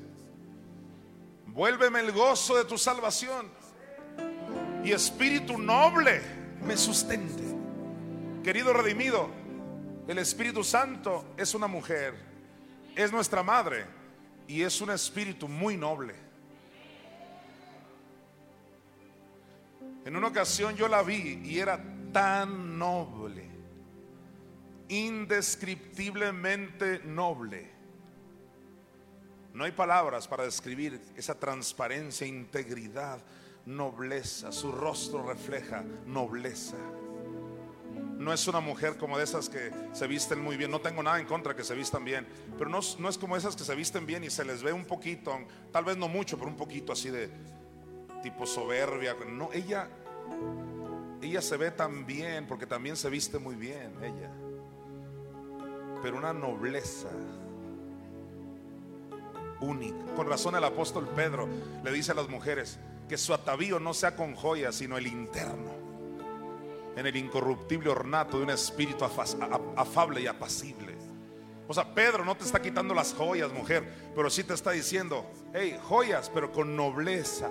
vuélveme 1.46 2.00
el 2.00 2.10
gozo 2.10 2.56
de 2.56 2.64
tu 2.64 2.76
salvación 2.76 3.60
y 4.84 4.92
espíritu 4.92 5.58
noble 5.58 6.20
me 6.66 6.76
sustente. 6.76 7.42
Querido 8.42 8.72
redimido, 8.72 9.28
el 10.08 10.18
Espíritu 10.18 10.64
Santo 10.64 11.34
es 11.36 11.54
una 11.54 11.66
mujer, 11.66 12.14
es 12.96 13.12
nuestra 13.12 13.42
madre 13.42 13.84
y 14.48 14.62
es 14.62 14.80
un 14.80 14.90
espíritu 14.90 15.46
muy 15.46 15.76
noble. 15.76 16.14
En 20.04 20.16
una 20.16 20.28
ocasión 20.28 20.74
yo 20.74 20.88
la 20.88 21.02
vi 21.02 21.42
y 21.44 21.58
era 21.58 21.78
tan 22.12 22.78
noble, 22.78 23.44
indescriptiblemente 24.88 27.00
noble. 27.04 27.78
No 29.52 29.64
hay 29.64 29.72
palabras 29.72 30.26
para 30.26 30.44
describir 30.44 30.98
esa 31.16 31.38
transparencia, 31.38 32.26
integridad, 32.26 33.20
nobleza. 33.66 34.52
Su 34.52 34.72
rostro 34.72 35.26
refleja 35.26 35.84
nobleza. 36.06 36.76
No 38.18 38.34
es 38.34 38.46
una 38.48 38.60
mujer 38.60 38.98
como 38.98 39.16
de 39.16 39.24
esas 39.24 39.48
que 39.48 39.70
se 39.92 40.06
visten 40.06 40.42
muy 40.42 40.56
bien. 40.58 40.70
No 40.70 40.80
tengo 40.80 41.02
nada 41.02 41.18
en 41.18 41.26
contra 41.26 41.56
que 41.56 41.64
se 41.64 41.74
vistan 41.74 42.04
bien. 42.04 42.26
Pero 42.58 42.68
no, 42.68 42.78
es 42.78 43.18
como 43.18 43.36
esas 43.36 43.56
que 43.56 43.64
se 43.64 43.74
visten 43.74 44.04
bien 44.04 44.22
y 44.24 44.30
se 44.30 44.44
les 44.44 44.62
ve 44.62 44.72
un 44.72 44.84
poquito, 44.84 45.38
tal 45.72 45.84
vez 45.84 45.96
no 45.96 46.06
mucho, 46.06 46.36
pero 46.36 46.50
un 46.50 46.56
poquito 46.56 46.92
así 46.92 47.08
de 47.08 47.30
tipo 48.22 48.44
soberbia. 48.44 49.16
No, 49.26 49.50
ella, 49.54 49.88
ella 51.22 51.40
se 51.40 51.56
ve 51.56 51.70
tan 51.70 52.04
bien 52.04 52.46
porque 52.46 52.66
también 52.66 52.96
se 52.96 53.08
viste 53.08 53.38
muy 53.38 53.54
bien, 53.54 53.92
ella. 54.02 54.30
Pero 56.02 56.18
una 56.18 56.34
nobleza 56.34 57.08
única. 59.60 60.04
Con 60.14 60.28
razón 60.28 60.56
el 60.56 60.64
apóstol 60.64 61.08
Pedro 61.16 61.48
le 61.82 61.90
dice 61.90 62.12
a 62.12 62.14
las 62.14 62.28
mujeres 62.28 62.78
que 63.10 63.18
su 63.18 63.34
atavío 63.34 63.80
no 63.80 63.92
sea 63.92 64.14
con 64.14 64.36
joyas, 64.36 64.76
sino 64.76 64.96
el 64.96 65.08
interno. 65.08 65.72
En 66.94 67.04
el 67.04 67.16
incorruptible 67.16 67.90
ornato 67.90 68.36
de 68.38 68.44
un 68.44 68.50
espíritu 68.50 69.04
afable 69.04 70.20
y 70.20 70.28
apacible. 70.28 70.94
O 71.66 71.74
sea, 71.74 71.92
Pedro 71.92 72.24
no 72.24 72.36
te 72.36 72.44
está 72.44 72.62
quitando 72.62 72.94
las 72.94 73.12
joyas, 73.12 73.52
mujer, 73.52 74.12
pero 74.14 74.30
sí 74.30 74.44
te 74.44 74.54
está 74.54 74.70
diciendo, 74.70 75.28
hey, 75.52 75.76
joyas, 75.88 76.30
pero 76.32 76.52
con 76.52 76.76
nobleza. 76.76 77.50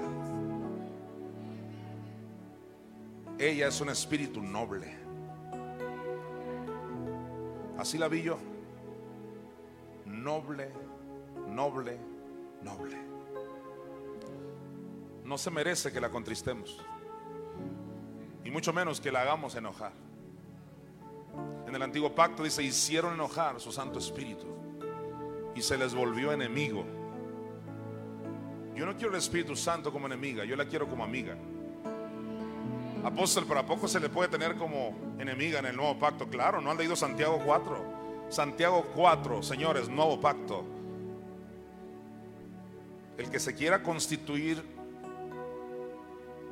Ella 3.37 3.67
es 3.67 3.81
un 3.81 3.89
espíritu 3.89 4.41
noble. 4.41 4.95
Así 7.77 7.97
la 7.97 8.07
vi 8.07 8.21
yo. 8.21 8.37
Noble, 10.05 10.71
noble, 11.49 11.97
noble. 12.61 13.08
No 15.29 15.37
se 15.37 15.51
merece 15.51 15.91
que 15.91 16.01
la 16.01 16.09
contristemos. 16.09 16.75
Y 18.43 18.49
mucho 18.49 18.73
menos 18.73 18.99
que 18.99 19.11
la 19.11 19.21
hagamos 19.21 19.53
enojar. 19.53 19.91
En 21.67 21.75
el 21.75 21.83
antiguo 21.83 22.15
pacto 22.15 22.41
dice, 22.41 22.63
hicieron 22.63 23.13
enojar 23.13 23.59
su 23.59 23.71
Santo 23.71 23.99
Espíritu. 23.99 24.47
Y 25.53 25.61
se 25.61 25.77
les 25.77 25.93
volvió 25.93 26.33
enemigo. 26.33 26.83
Yo 28.75 28.87
no 28.87 28.95
quiero 28.95 29.11
el 29.11 29.19
Espíritu 29.19 29.55
Santo 29.55 29.93
como 29.93 30.07
enemiga, 30.07 30.45
yo 30.45 30.55
la 30.55 30.65
quiero 30.65 30.87
como 30.87 31.03
amiga. 31.03 31.37
Apóstol, 33.03 33.45
pero 33.47 33.59
¿a 33.59 33.65
poco 33.67 33.87
se 33.87 33.99
le 33.99 34.09
puede 34.09 34.29
tener 34.29 34.55
como 34.55 34.97
enemiga 35.19 35.59
en 35.59 35.67
el 35.67 35.75
nuevo 35.75 35.99
pacto? 35.99 36.27
Claro, 36.27 36.59
¿no 36.59 36.71
han 36.71 36.77
leído 36.77 36.95
Santiago 36.95 37.39
4? 37.45 38.29
Santiago 38.29 38.83
4, 38.95 39.43
señores, 39.43 39.89
nuevo 39.89 40.19
pacto. 40.19 40.65
El 43.15 43.29
que 43.29 43.39
se 43.39 43.53
quiera 43.53 43.83
constituir 43.83 44.78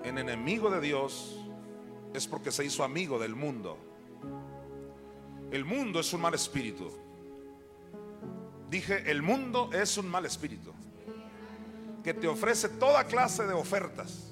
en 0.07 0.17
enemigo 0.17 0.69
de 0.69 0.81
Dios 0.81 1.37
es 2.13 2.27
porque 2.27 2.51
se 2.51 2.65
hizo 2.65 2.83
amigo 2.83 3.19
del 3.19 3.35
mundo. 3.35 3.77
El 5.51 5.65
mundo 5.65 5.99
es 5.99 6.11
un 6.13 6.21
mal 6.21 6.33
espíritu. 6.33 6.91
Dije, 8.69 9.09
el 9.09 9.21
mundo 9.21 9.69
es 9.73 9.97
un 9.97 10.09
mal 10.09 10.25
espíritu 10.25 10.73
que 12.03 12.13
te 12.13 12.27
ofrece 12.27 12.69
toda 12.69 13.03
clase 13.03 13.45
de 13.45 13.53
ofertas. 13.53 14.31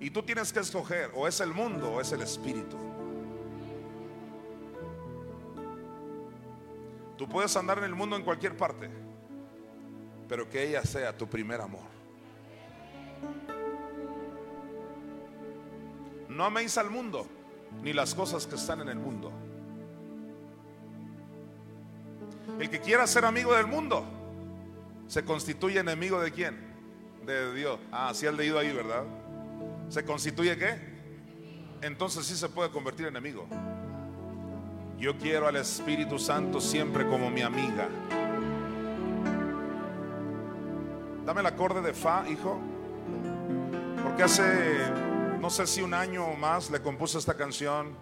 Y 0.00 0.10
tú 0.10 0.22
tienes 0.22 0.52
que 0.52 0.60
escoger, 0.60 1.10
o 1.14 1.26
es 1.26 1.40
el 1.40 1.54
mundo 1.54 1.92
o 1.92 2.00
es 2.00 2.12
el 2.12 2.20
espíritu. 2.20 2.76
Tú 7.16 7.26
puedes 7.26 7.56
andar 7.56 7.78
en 7.78 7.84
el 7.84 7.94
mundo 7.94 8.16
en 8.16 8.22
cualquier 8.22 8.54
parte, 8.54 8.90
pero 10.28 10.46
que 10.50 10.68
ella 10.68 10.82
sea 10.82 11.16
tu 11.16 11.26
primer 11.26 11.60
amor. 11.60 11.94
No 16.34 16.44
améis 16.44 16.76
al 16.78 16.90
mundo, 16.90 17.28
ni 17.82 17.92
las 17.92 18.12
cosas 18.12 18.44
que 18.44 18.56
están 18.56 18.80
en 18.80 18.88
el 18.88 18.98
mundo. 18.98 19.30
El 22.58 22.68
que 22.68 22.80
quiera 22.80 23.06
ser 23.06 23.24
amigo 23.24 23.54
del 23.54 23.68
mundo, 23.68 24.04
se 25.06 25.24
constituye 25.24 25.78
enemigo 25.78 26.20
de 26.20 26.32
quién? 26.32 26.58
De 27.24 27.54
Dios. 27.54 27.78
Ah, 27.92 28.10
sí 28.14 28.26
has 28.26 28.34
leído 28.34 28.58
ahí, 28.58 28.72
¿verdad? 28.72 29.04
¿Se 29.88 30.04
constituye 30.04 30.58
qué? 30.58 30.74
Entonces 31.82 32.26
sí 32.26 32.34
se 32.34 32.48
puede 32.48 32.70
convertir 32.70 33.06
en 33.06 33.16
enemigo. 33.16 33.46
Yo 34.98 35.16
quiero 35.16 35.46
al 35.46 35.54
Espíritu 35.54 36.18
Santo 36.18 36.60
siempre 36.60 37.06
como 37.06 37.30
mi 37.30 37.42
amiga. 37.42 37.88
Dame 41.24 41.40
el 41.40 41.46
acorde 41.46 41.80
de 41.80 41.94
Fa, 41.94 42.28
hijo. 42.28 42.58
Porque 44.02 44.24
hace, 44.24 45.03
no 45.44 45.50
sé 45.50 45.66
si 45.66 45.82
un 45.82 45.92
año 45.92 46.24
o 46.24 46.36
más, 46.36 46.70
le 46.70 46.80
compuse 46.80 47.18
esta 47.18 47.34
canción. 47.34 47.94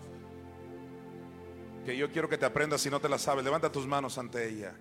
Que 1.84 1.96
yo 1.96 2.08
quiero 2.08 2.28
que 2.28 2.38
te 2.38 2.46
aprendas 2.46 2.80
si 2.80 2.88
no 2.88 3.00
te 3.00 3.08
la 3.08 3.18
sabes. 3.18 3.42
Levanta 3.42 3.72
tus 3.72 3.84
manos 3.84 4.16
ante 4.16 4.48
ella. 4.48 4.72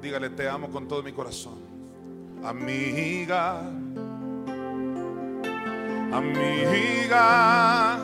Dígale, 0.00 0.30
te 0.30 0.48
amo 0.48 0.70
con 0.70 0.86
todo 0.86 1.02
mi 1.02 1.12
corazón. 1.12 1.58
Amiga 2.44 3.62
amiga, 6.12 7.98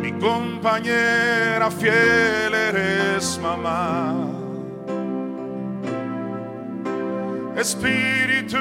mi 0.00 0.12
compañera 0.12 1.72
fiel 1.72 2.54
eres 2.54 3.36
mamá. 3.42 4.37
Espíritu 7.58 8.56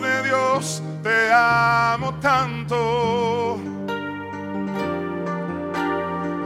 de 0.00 0.22
Dios, 0.22 0.80
te 1.02 1.32
amo 1.32 2.14
tanto. 2.20 3.58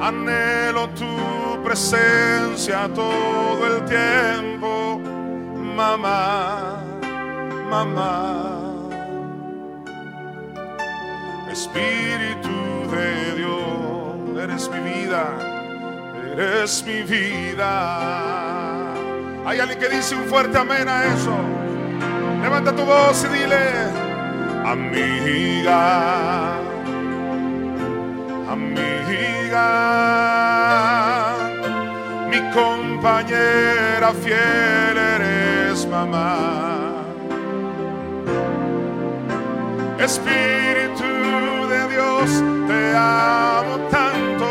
Anhelo 0.00 0.88
tu 0.94 1.62
presencia 1.62 2.88
todo 2.94 3.66
el 3.66 3.84
tiempo, 3.84 5.02
mamá, 5.76 6.82
mamá. 7.68 8.58
Espíritu 11.50 12.88
de 12.90 13.34
Dios, 13.36 14.42
eres 14.42 14.70
mi 14.70 14.80
vida, 14.80 15.24
eres 16.38 16.82
mi 16.86 17.02
vida. 17.02 17.70
Hay 19.44 19.60
alguien 19.60 19.78
que 19.78 19.90
dice 19.90 20.14
un 20.14 20.24
fuerte 20.24 20.56
amén 20.56 20.88
a 20.88 21.04
eso. 21.04 21.61
Levanta 22.42 22.72
tu 22.74 22.84
voz 22.84 23.24
y 23.24 23.28
dile, 23.28 23.64
amiga, 24.64 26.54
amiga, 28.50 29.68
mi 32.30 32.40
compañera 32.52 34.12
fiel 34.22 34.98
eres 34.98 35.86
mamá 35.86 36.62
Espíritu 40.02 41.04
de 41.68 41.88
Dios, 41.88 42.28
te 42.66 42.96
amo 42.96 43.76
tanto. 43.88 44.46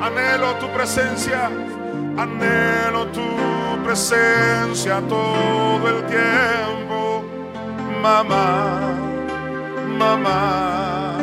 Anhelo 0.00 0.54
tu 0.60 0.68
presencia, 0.68 1.50
anhelo 2.16 3.06
tu 3.08 3.26
presencia 3.84 5.02
todo 5.08 5.88
el 5.88 6.06
tiempo. 6.06 6.83
Mamá, 8.04 8.92
mamá. 9.98 11.16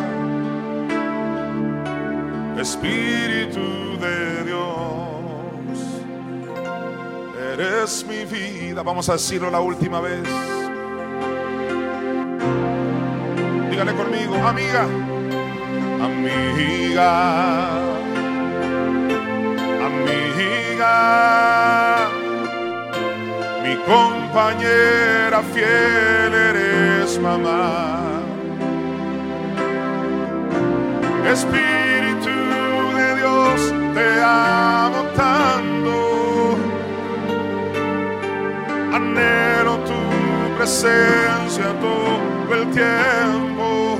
Espíritu 2.60 4.00
de 4.00 4.44
Dios, 4.46 5.78
eres 7.54 8.04
mi 8.10 8.26
vida. 8.26 8.82
Vamos 8.82 9.08
a 9.10 9.14
decirlo 9.14 9.52
la 9.52 9.60
última 9.60 10.02
vez. 10.02 10.24
Dígale 13.70 13.94
conmigo, 13.94 14.36
amiga, 14.38 14.88
amiga, 16.10 17.12
amiga, 19.86 20.96
mi 23.64 23.76
compañera 23.86 25.44
fiel 25.54 26.34
eres 26.34 26.71
mamá. 27.20 28.22
Espíritu 31.32 32.36
de 32.98 33.16
Dios, 33.20 33.74
te 33.96 34.08
amo 34.24 35.02
tanto. 35.16 36.58
Anhelo 38.94 39.78
tu 39.90 40.02
presencia 40.58 41.68
todo 41.80 42.56
el 42.56 42.70
tiempo, 42.72 43.98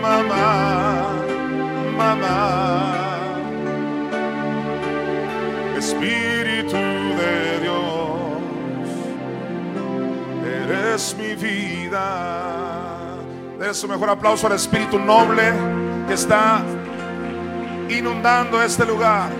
mamá, 0.00 1.10
mamá. 1.96 2.94
Espíritu 5.78 6.41
eres 10.92 11.16
mi 11.16 11.34
vida. 11.34 13.16
De 13.58 13.72
su 13.72 13.88
mejor 13.88 14.10
aplauso 14.10 14.46
al 14.46 14.52
Espíritu 14.52 14.98
noble 14.98 15.42
que 16.06 16.14
está 16.14 16.62
inundando 17.88 18.62
este 18.62 18.84
lugar. 18.84 19.30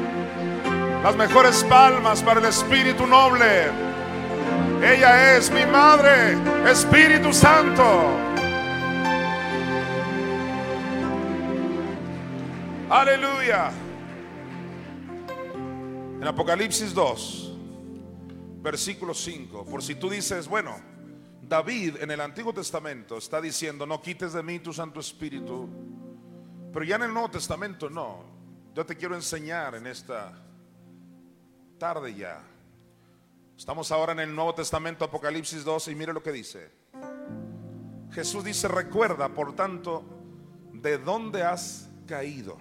Las 1.03 1.15
mejores 1.17 1.63
palmas 1.65 2.23
para 2.23 2.41
el 2.41 2.47
Espíritu 2.47 3.07
noble. 3.07 3.71
Ella 4.83 5.37
es 5.37 5.51
mi 5.51 5.67
madre, 5.67 6.39
Espíritu 6.71 7.33
Santo. 7.33 7.83
Aleluya. 12.89 13.71
En 16.21 16.27
Apocalipsis 16.27 16.95
2, 16.95 17.53
versículo 18.63 19.13
5. 19.13 19.67
Por 19.67 19.83
si 19.83 19.95
tú 19.97 20.09
dices, 20.09 20.49
bueno, 20.49 20.92
David 21.43 21.97
en 22.01 22.11
el 22.11 22.21
Antiguo 22.21 22.55
Testamento 22.55 23.19
está 23.19 23.41
diciendo, 23.41 23.85
no 23.85 24.01
quites 24.01 24.33
de 24.33 24.43
mí 24.43 24.61
tu 24.61 24.73
Santo 24.73 25.01
Espíritu. 25.01 25.69
Pero 26.73 26.85
ya 26.85 26.97
en 26.97 27.03
el 27.03 27.13
Nuevo 27.13 27.31
Testamento 27.31 27.91
no. 27.91 28.25
Yo 28.75 28.87
te 28.87 28.97
quiero 28.97 29.15
enseñar 29.15 29.75
en 29.75 29.87
esta 29.87 30.33
tarde 31.79 32.15
ya. 32.15 32.43
Estamos 33.59 33.93
ahora 33.93 34.13
en 34.13 34.21
el 34.21 34.35
Nuevo 34.35 34.55
Testamento, 34.55 35.05
Apocalipsis 35.05 35.65
12, 35.65 35.93
y 35.93 35.95
mire 35.95 36.13
lo 36.13 36.23
que 36.23 36.33
dice. 36.33 36.71
Jesús 38.13 38.45
dice, 38.45 38.69
recuerda, 38.69 39.29
por 39.29 39.55
tanto, 39.55 40.05
de 40.73 40.97
dónde 40.99 41.43
has 41.43 41.91
caído. 42.07 42.59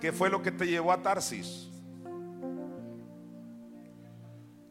¿Qué 0.00 0.12
fue 0.12 0.30
lo 0.30 0.42
que 0.42 0.52
te 0.52 0.66
llevó 0.66 0.92
a 0.92 1.02
Tarsis? 1.02 1.68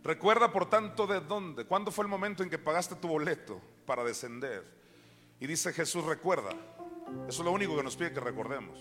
Recuerda, 0.05 0.51
por 0.51 0.69
tanto, 0.69 1.07
de 1.07 1.19
dónde. 1.19 1.65
¿Cuándo 1.65 1.91
fue 1.91 2.03
el 2.03 2.09
momento 2.09 2.43
en 2.43 2.49
que 2.49 2.59
pagaste 2.59 2.93
tu 2.95 3.07
boleto 3.07 3.59
para 3.87 4.03
descender? 4.03 4.63
Y 5.39 5.47
dice 5.47 5.73
Jesús, 5.73 6.05
recuerda. 6.05 6.51
Eso 7.27 7.41
es 7.41 7.45
lo 7.45 7.51
único 7.51 7.75
que 7.75 7.81
nos 7.81 7.95
pide 7.95 8.13
que 8.13 8.19
recordemos. 8.19 8.77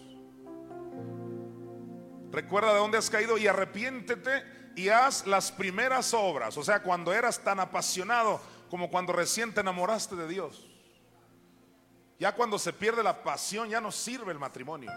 Recuerda 2.30 2.74
de 2.74 2.78
dónde 2.78 2.98
has 2.98 3.08
caído 3.08 3.38
y 3.38 3.46
arrepiéntete 3.46 4.44
y 4.76 4.90
haz 4.90 5.26
las 5.26 5.50
primeras 5.50 6.12
obras. 6.12 6.58
O 6.58 6.62
sea, 6.62 6.82
cuando 6.82 7.14
eras 7.14 7.42
tan 7.42 7.58
apasionado 7.58 8.38
como 8.68 8.90
cuando 8.90 9.14
recién 9.14 9.54
te 9.54 9.62
enamoraste 9.62 10.16
de 10.16 10.28
Dios. 10.28 10.68
Ya 12.18 12.34
cuando 12.34 12.58
se 12.58 12.74
pierde 12.74 13.02
la 13.02 13.22
pasión 13.22 13.70
ya 13.70 13.80
no 13.80 13.90
sirve 13.92 14.30
el 14.30 14.38
matrimonio. 14.38 14.90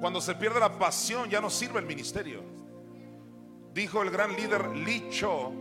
Cuando 0.00 0.22
se 0.22 0.34
pierde 0.34 0.60
la 0.60 0.78
pasión 0.78 1.28
ya 1.28 1.42
no 1.42 1.50
sirve 1.50 1.78
el 1.78 1.84
ministerio. 1.84 2.65
Dijo 3.76 4.00
el 4.00 4.08
gran 4.08 4.34
líder 4.34 4.74
Licho, 4.74 5.52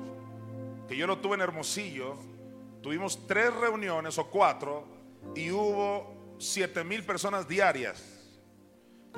que 0.87 0.95
yo 0.95 1.05
lo 1.05 1.17
tuve 1.17 1.35
en 1.35 1.41
Hermosillo, 1.41 2.15
tuvimos 2.81 3.27
tres 3.27 3.53
reuniones 3.53 4.17
o 4.17 4.27
cuatro 4.29 4.87
y 5.35 5.51
hubo 5.51 6.37
siete 6.39 6.85
mil 6.85 7.03
personas 7.03 7.45
diarias. 7.45 8.01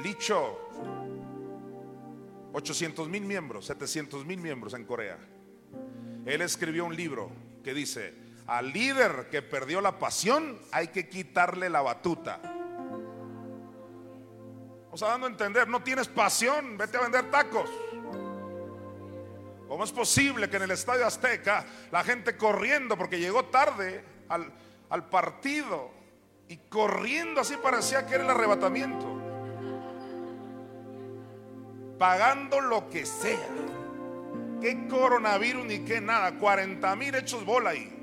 Licho, 0.02 0.58
800 2.54 3.08
mil 3.08 3.22
miembros, 3.22 3.68
700 3.68 4.26
mil 4.26 4.40
miembros 4.40 4.74
en 4.74 4.84
Corea. 4.84 5.20
Él 6.26 6.42
escribió 6.42 6.84
un 6.84 6.96
libro 6.96 7.30
que 7.64 7.76
dice, 7.76 8.16
al 8.48 8.74
líder 8.74 9.30
que 9.30 9.44
perdió 9.44 9.80
la 9.80 10.00
pasión 10.00 10.58
hay 10.72 10.88
que 10.88 11.08
quitarle 11.08 11.70
la 11.70 11.84
batuta. 11.84 12.42
O 14.90 14.98
sea, 14.98 15.10
dando 15.10 15.28
a 15.28 15.30
entender, 15.30 15.68
no 15.68 15.84
tienes 15.84 16.08
pasión, 16.08 16.80
vete 16.80 16.98
a 16.98 17.02
vender 17.02 17.30
tacos. 17.30 17.70
¿Cómo 19.68 19.84
es 19.84 19.92
posible 19.92 20.50
que 20.50 20.58
en 20.58 20.64
el 20.64 20.72
Estadio 20.72 21.06
Azteca 21.06 21.66
la 21.92 22.04
gente 22.04 22.38
corriendo 22.38 22.98
porque 22.98 23.20
llegó 23.20 23.46
tarde 23.46 24.04
al, 24.30 24.52
al 24.90 25.10
partido 25.10 25.92
y 26.48 26.58
corriendo 26.58 27.42
así 27.42 27.58
parecía 27.58 28.06
que 28.06 28.16
era 28.16 28.24
el 28.24 28.30
arrebatamiento? 28.30 29.22
Pagando 32.00 32.62
lo 32.62 32.90
que 32.90 33.06
sea. 33.06 33.50
¿Qué 34.62 34.88
coronavirus 34.88 35.66
ni 35.66 35.80
qué 35.80 36.00
nada? 36.00 36.38
40 36.38 36.96
mil 36.96 37.14
hechos 37.16 37.46
bola 37.46 37.72
ahí. 37.72 37.94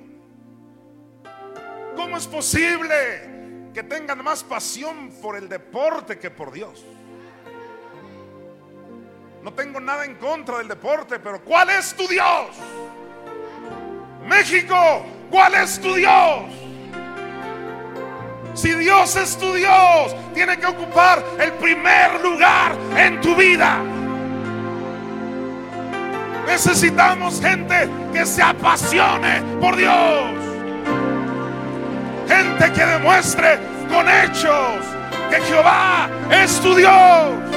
¿Cómo 1.96 2.16
es 2.16 2.26
posible 2.26 3.70
que 3.72 3.82
tengan 3.82 4.22
más 4.22 4.44
pasión 4.44 5.10
por 5.22 5.36
el 5.36 5.48
deporte 5.48 6.18
que 6.18 6.30
por 6.30 6.52
Dios? 6.52 6.84
No 9.45 9.53
tengo 9.53 9.78
nada 9.78 10.07
en 10.07 10.14
contra 10.14 10.57
del 10.57 10.68
deporte, 10.68 11.18
pero 11.18 11.38
¿cuál 11.42 11.68
es 11.68 11.95
tu 11.95 12.09
Dios? 12.09 12.47
México, 14.26 15.05
¿cuál 15.30 15.55
es 15.57 15.78
tu 15.78 15.92
Dios? 15.95 16.45
Si 18.55 18.72
Dios 18.72 19.14
es 19.16 19.36
tu 19.36 19.53
Dios, 19.53 20.16
tiene 20.32 20.57
que 20.57 20.64
ocupar 20.64 21.22
el 21.38 21.53
primer 21.53 22.22
lugar 22.22 22.74
en 22.97 23.20
tu 23.20 23.36
vida. 23.36 23.82
Necesitamos 26.47 27.38
gente 27.38 27.90
que 28.14 28.24
se 28.24 28.42
apasione 28.42 29.42
por 29.61 29.76
Dios. 29.76 30.24
Gente 32.26 32.72
que 32.72 32.86
demuestre 32.86 33.59
con 33.90 34.09
hechos 34.09 34.86
que 35.28 35.38
Jehová 35.42 36.09
es 36.30 36.59
tu 36.61 36.74
Dios. 36.74 37.53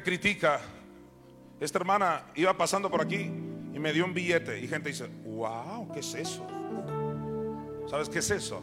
Critica. 0.00 0.60
Esta 1.58 1.78
hermana 1.78 2.26
iba 2.36 2.56
pasando 2.56 2.88
por 2.88 3.00
aquí 3.00 3.30
y 3.72 3.78
me 3.80 3.92
dio 3.92 4.04
un 4.04 4.14
billete. 4.14 4.60
Y 4.60 4.68
gente 4.68 4.90
dice, 4.90 5.08
wow, 5.24 5.90
¿qué 5.92 5.98
es 6.00 6.14
eso? 6.14 6.46
¿Sabes 7.88 8.08
qué 8.08 8.20
es 8.20 8.30
eso? 8.30 8.62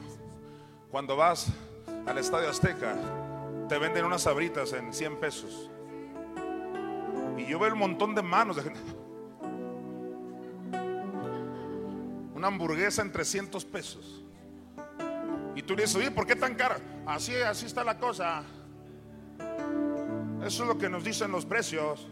Cuando 0.90 1.18
vas 1.18 1.48
al 2.06 2.18
Estadio 2.18 2.50
Azteca, 2.50 2.96
te 3.68 3.78
venden 3.78 4.06
unas 4.06 4.24
sabritas 4.24 4.74
en 4.74 4.94
100 4.94 5.20
pesos. 5.20 5.70
Y 7.38 7.46
yo 7.46 7.60
veo 7.60 7.74
un 7.74 7.80
montón 7.80 8.16
de 8.16 8.22
manos 8.22 8.56
de 8.56 8.64
gente. 8.64 8.80
Una 12.34 12.48
hamburguesa 12.48 13.02
en 13.02 13.12
300 13.12 13.66
pesos. 13.66 14.24
Y 15.56 15.62
tú 15.62 15.76
le 15.76 15.84
dices, 15.84 15.98
oye, 15.98 16.10
¿por 16.10 16.26
qué 16.26 16.36
tan 16.36 16.56
cara? 16.56 16.80
Así, 17.06 17.36
así 17.36 17.66
está 17.66 17.84
la 17.84 17.98
cosa. 18.00 18.44
Eso 20.46 20.64
es 20.64 20.68
lo 20.68 20.78
que 20.78 20.90
nos 20.90 21.04
dicen 21.04 21.32
los 21.32 21.46
precios. 21.46 22.08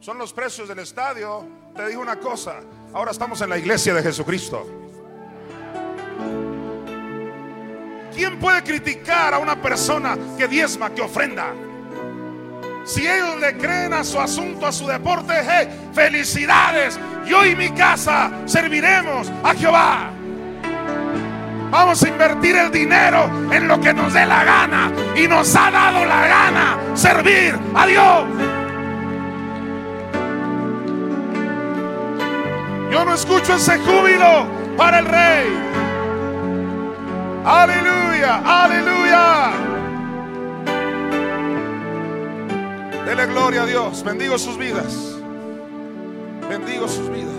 son 0.00 0.18
los 0.18 0.32
precios 0.32 0.68
del 0.68 0.80
estadio, 0.80 1.46
te 1.76 1.88
digo 1.88 2.02
una 2.02 2.18
cosa, 2.18 2.60
ahora 2.92 3.12
estamos 3.12 3.40
en 3.40 3.50
la 3.50 3.56
iglesia 3.56 3.94
de 3.94 4.02
Jesucristo. 4.02 4.66
¿Quién 8.12 8.38
puede 8.40 8.62
criticar 8.64 9.32
a 9.32 9.38
una 9.38 9.60
persona 9.62 10.18
que 10.36 10.48
diezma, 10.48 10.90
que 10.90 11.02
ofrenda? 11.02 11.54
Si 12.84 13.06
ellos 13.06 13.40
le 13.40 13.56
creen 13.56 13.92
a 13.92 14.02
su 14.02 14.18
asunto, 14.20 14.66
a 14.66 14.72
su 14.72 14.86
deporte, 14.86 15.34
felicidades. 15.92 16.98
Yo 17.24 17.46
y 17.46 17.54
mi 17.54 17.70
casa 17.70 18.42
serviremos 18.44 19.30
a 19.42 19.54
Jehová. 19.54 20.10
Vamos 21.72 22.02
a 22.02 22.08
invertir 22.08 22.54
el 22.54 22.70
dinero 22.70 23.30
en 23.50 23.66
lo 23.66 23.80
que 23.80 23.94
nos 23.94 24.12
dé 24.12 24.26
la 24.26 24.44
gana. 24.44 24.92
Y 25.16 25.26
nos 25.26 25.56
ha 25.56 25.70
dado 25.70 26.04
la 26.04 26.26
gana 26.26 26.78
servir 26.94 27.58
a 27.74 27.86
Dios. 27.86 28.24
Yo 32.90 33.04
no 33.06 33.14
escucho 33.14 33.54
ese 33.54 33.78
júbilo 33.78 34.46
para 34.76 34.98
el 34.98 35.06
rey. 35.06 35.46
Aleluya, 37.42 38.42
aleluya. 38.44 39.52
Dele 43.06 43.26
gloria 43.28 43.62
a 43.62 43.66
Dios. 43.66 44.04
Bendigo 44.04 44.36
sus 44.36 44.58
vidas. 44.58 45.16
Bendigo 46.50 46.86
sus 46.86 47.08
vidas. 47.08 47.32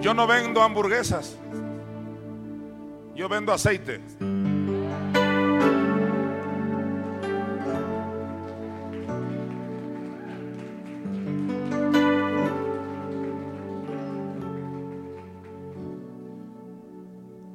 Yo 0.00 0.14
no 0.14 0.26
vendo 0.26 0.62
hamburguesas. 0.62 1.36
Yo 3.14 3.28
vendo 3.28 3.52
aceite. 3.52 4.00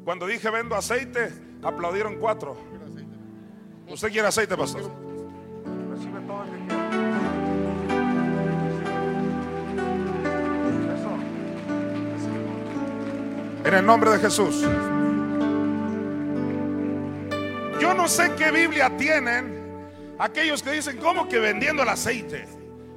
Cuando 0.06 0.26
dije 0.26 0.50
vendo 0.50 0.76
aceite, 0.76 1.32
aplaudieron 1.62 2.16
cuatro. 2.16 2.58
¿Usted 3.88 4.12
quiere 4.12 4.28
aceite, 4.28 4.58
pastor? 4.58 4.84
Recibe 5.92 6.20
todo 6.22 6.44
el 6.44 6.50
que 6.50 6.58
quiera. 6.66 6.80
Eso. 10.96 11.10
En 13.68 13.74
el 13.74 13.86
nombre 13.86 14.12
de 14.12 14.20
Jesús. 14.20 14.66
Yo 17.90 17.96
no 17.96 18.08
sé 18.08 18.36
qué 18.36 18.52
Biblia 18.52 18.96
tienen 18.98 19.90
aquellos 20.20 20.62
que 20.62 20.74
dicen, 20.74 20.98
¿cómo 20.98 21.28
que 21.28 21.40
vendiendo 21.40 21.82
el 21.82 21.90
aceite? 21.90 22.48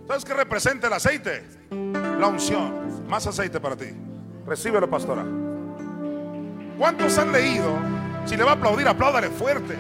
¿Sabes 0.07 0.23
qué 0.23 0.35
representa 0.35 0.89
el 0.89 0.93
aceite? 0.93 1.45
La 1.71 2.27
unción. 2.27 3.09
Más 3.09 3.27
aceite 3.27 3.59
para 3.59 3.75
ti. 3.75 3.87
Recíbelo, 4.47 4.91
pastora. 4.91 5.25
¿Cuántos 6.77 7.17
han 7.17 7.33
leído? 7.33 7.79
Si 8.27 8.37
le 8.37 8.45
va 8.45 8.51
a 8.51 8.55
aplaudir, 8.55 8.87
apláudale 8.87 9.31
fuerte. 9.31 9.79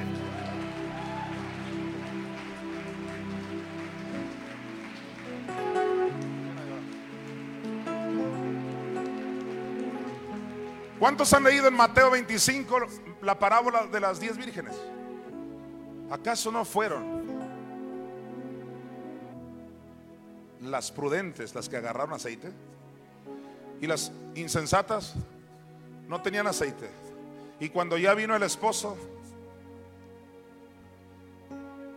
¿Cuántos 10.98 11.30
han 11.34 11.44
leído 11.44 11.68
en 11.68 11.74
Mateo 11.74 12.10
25 12.10 12.78
la 13.20 13.38
parábola 13.38 13.88
de 13.88 14.00
las 14.00 14.18
diez 14.18 14.38
vírgenes? 14.38 14.74
¿Acaso 16.12 16.52
no 16.52 16.66
fueron 16.66 17.22
las 20.60 20.92
prudentes 20.92 21.54
las 21.54 21.70
que 21.70 21.78
agarraron 21.78 22.12
aceite? 22.12 22.52
¿Y 23.80 23.86
las 23.86 24.12
insensatas 24.34 25.14
no 26.08 26.20
tenían 26.20 26.46
aceite? 26.46 26.90
Y 27.60 27.70
cuando 27.70 27.96
ya 27.96 28.12
vino 28.12 28.36
el 28.36 28.42
esposo, 28.42 28.94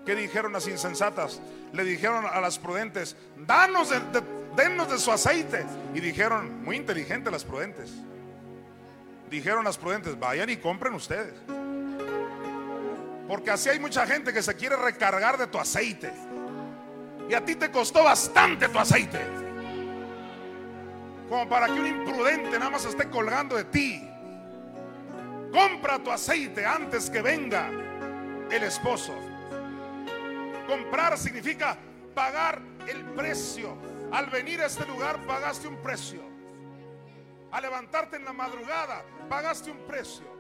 ¿qué 0.06 0.16
dijeron 0.16 0.54
las 0.54 0.66
insensatas? 0.70 1.42
Le 1.74 1.84
dijeron 1.84 2.24
a 2.26 2.40
las 2.40 2.58
prudentes, 2.58 3.18
danos 3.46 3.90
de, 3.90 4.00
de, 4.00 4.24
dennos 4.56 4.90
de 4.90 4.98
su 4.98 5.12
aceite. 5.12 5.66
Y 5.94 6.00
dijeron, 6.00 6.64
muy 6.64 6.78
inteligentes 6.78 7.34
las 7.34 7.44
prudentes. 7.44 7.92
Dijeron 9.30 9.66
las 9.66 9.78
prudentes, 9.78 10.18
vayan 10.18 10.50
y 10.50 10.56
compren 10.56 10.94
ustedes. 10.94 11.34
Porque 13.28 13.52
así 13.52 13.70
hay 13.70 13.80
mucha 13.80 14.06
gente 14.06 14.32
que 14.32 14.42
se 14.42 14.56
quiere 14.56 14.76
recargar 14.76 15.38
de 15.38 15.48
tu 15.48 15.58
aceite. 15.58 16.14
Y 17.28 17.34
a 17.34 17.44
ti 17.44 17.56
te 17.56 17.72
costó 17.72 18.04
bastante 18.04 18.70
tu 18.70 18.78
aceite. 18.78 19.20
Como 21.28 21.50
para 21.50 21.66
que 21.66 21.74
un 21.74 21.88
imprudente 21.88 22.52
nada 22.60 22.70
más 22.70 22.86
esté 22.86 23.10
colgando 23.10 23.56
de 23.56 23.64
ti. 23.66 24.08
Compra 25.52 26.00
tu 26.00 26.12
aceite 26.12 26.66
antes 26.66 27.10
que 27.10 27.22
venga 27.22 27.70
el 28.52 28.64
esposo. 28.64 29.16
Comprar 30.68 31.18
significa 31.18 31.78
pagar 32.14 32.62
el 32.88 33.04
precio. 33.06 33.76
Al 34.12 34.28
venir 34.28 34.62
a 34.62 34.68
este 34.68 34.86
lugar 34.86 35.26
pagaste 35.26 35.68
un 35.68 35.78
precio. 35.78 36.22
Al 37.52 37.64
levantarte 37.64 38.18
en 38.18 38.26
la 38.26 38.34
madrugada 38.34 39.04
pagaste 39.28 39.72
un 39.72 39.80
precio. 39.88 40.35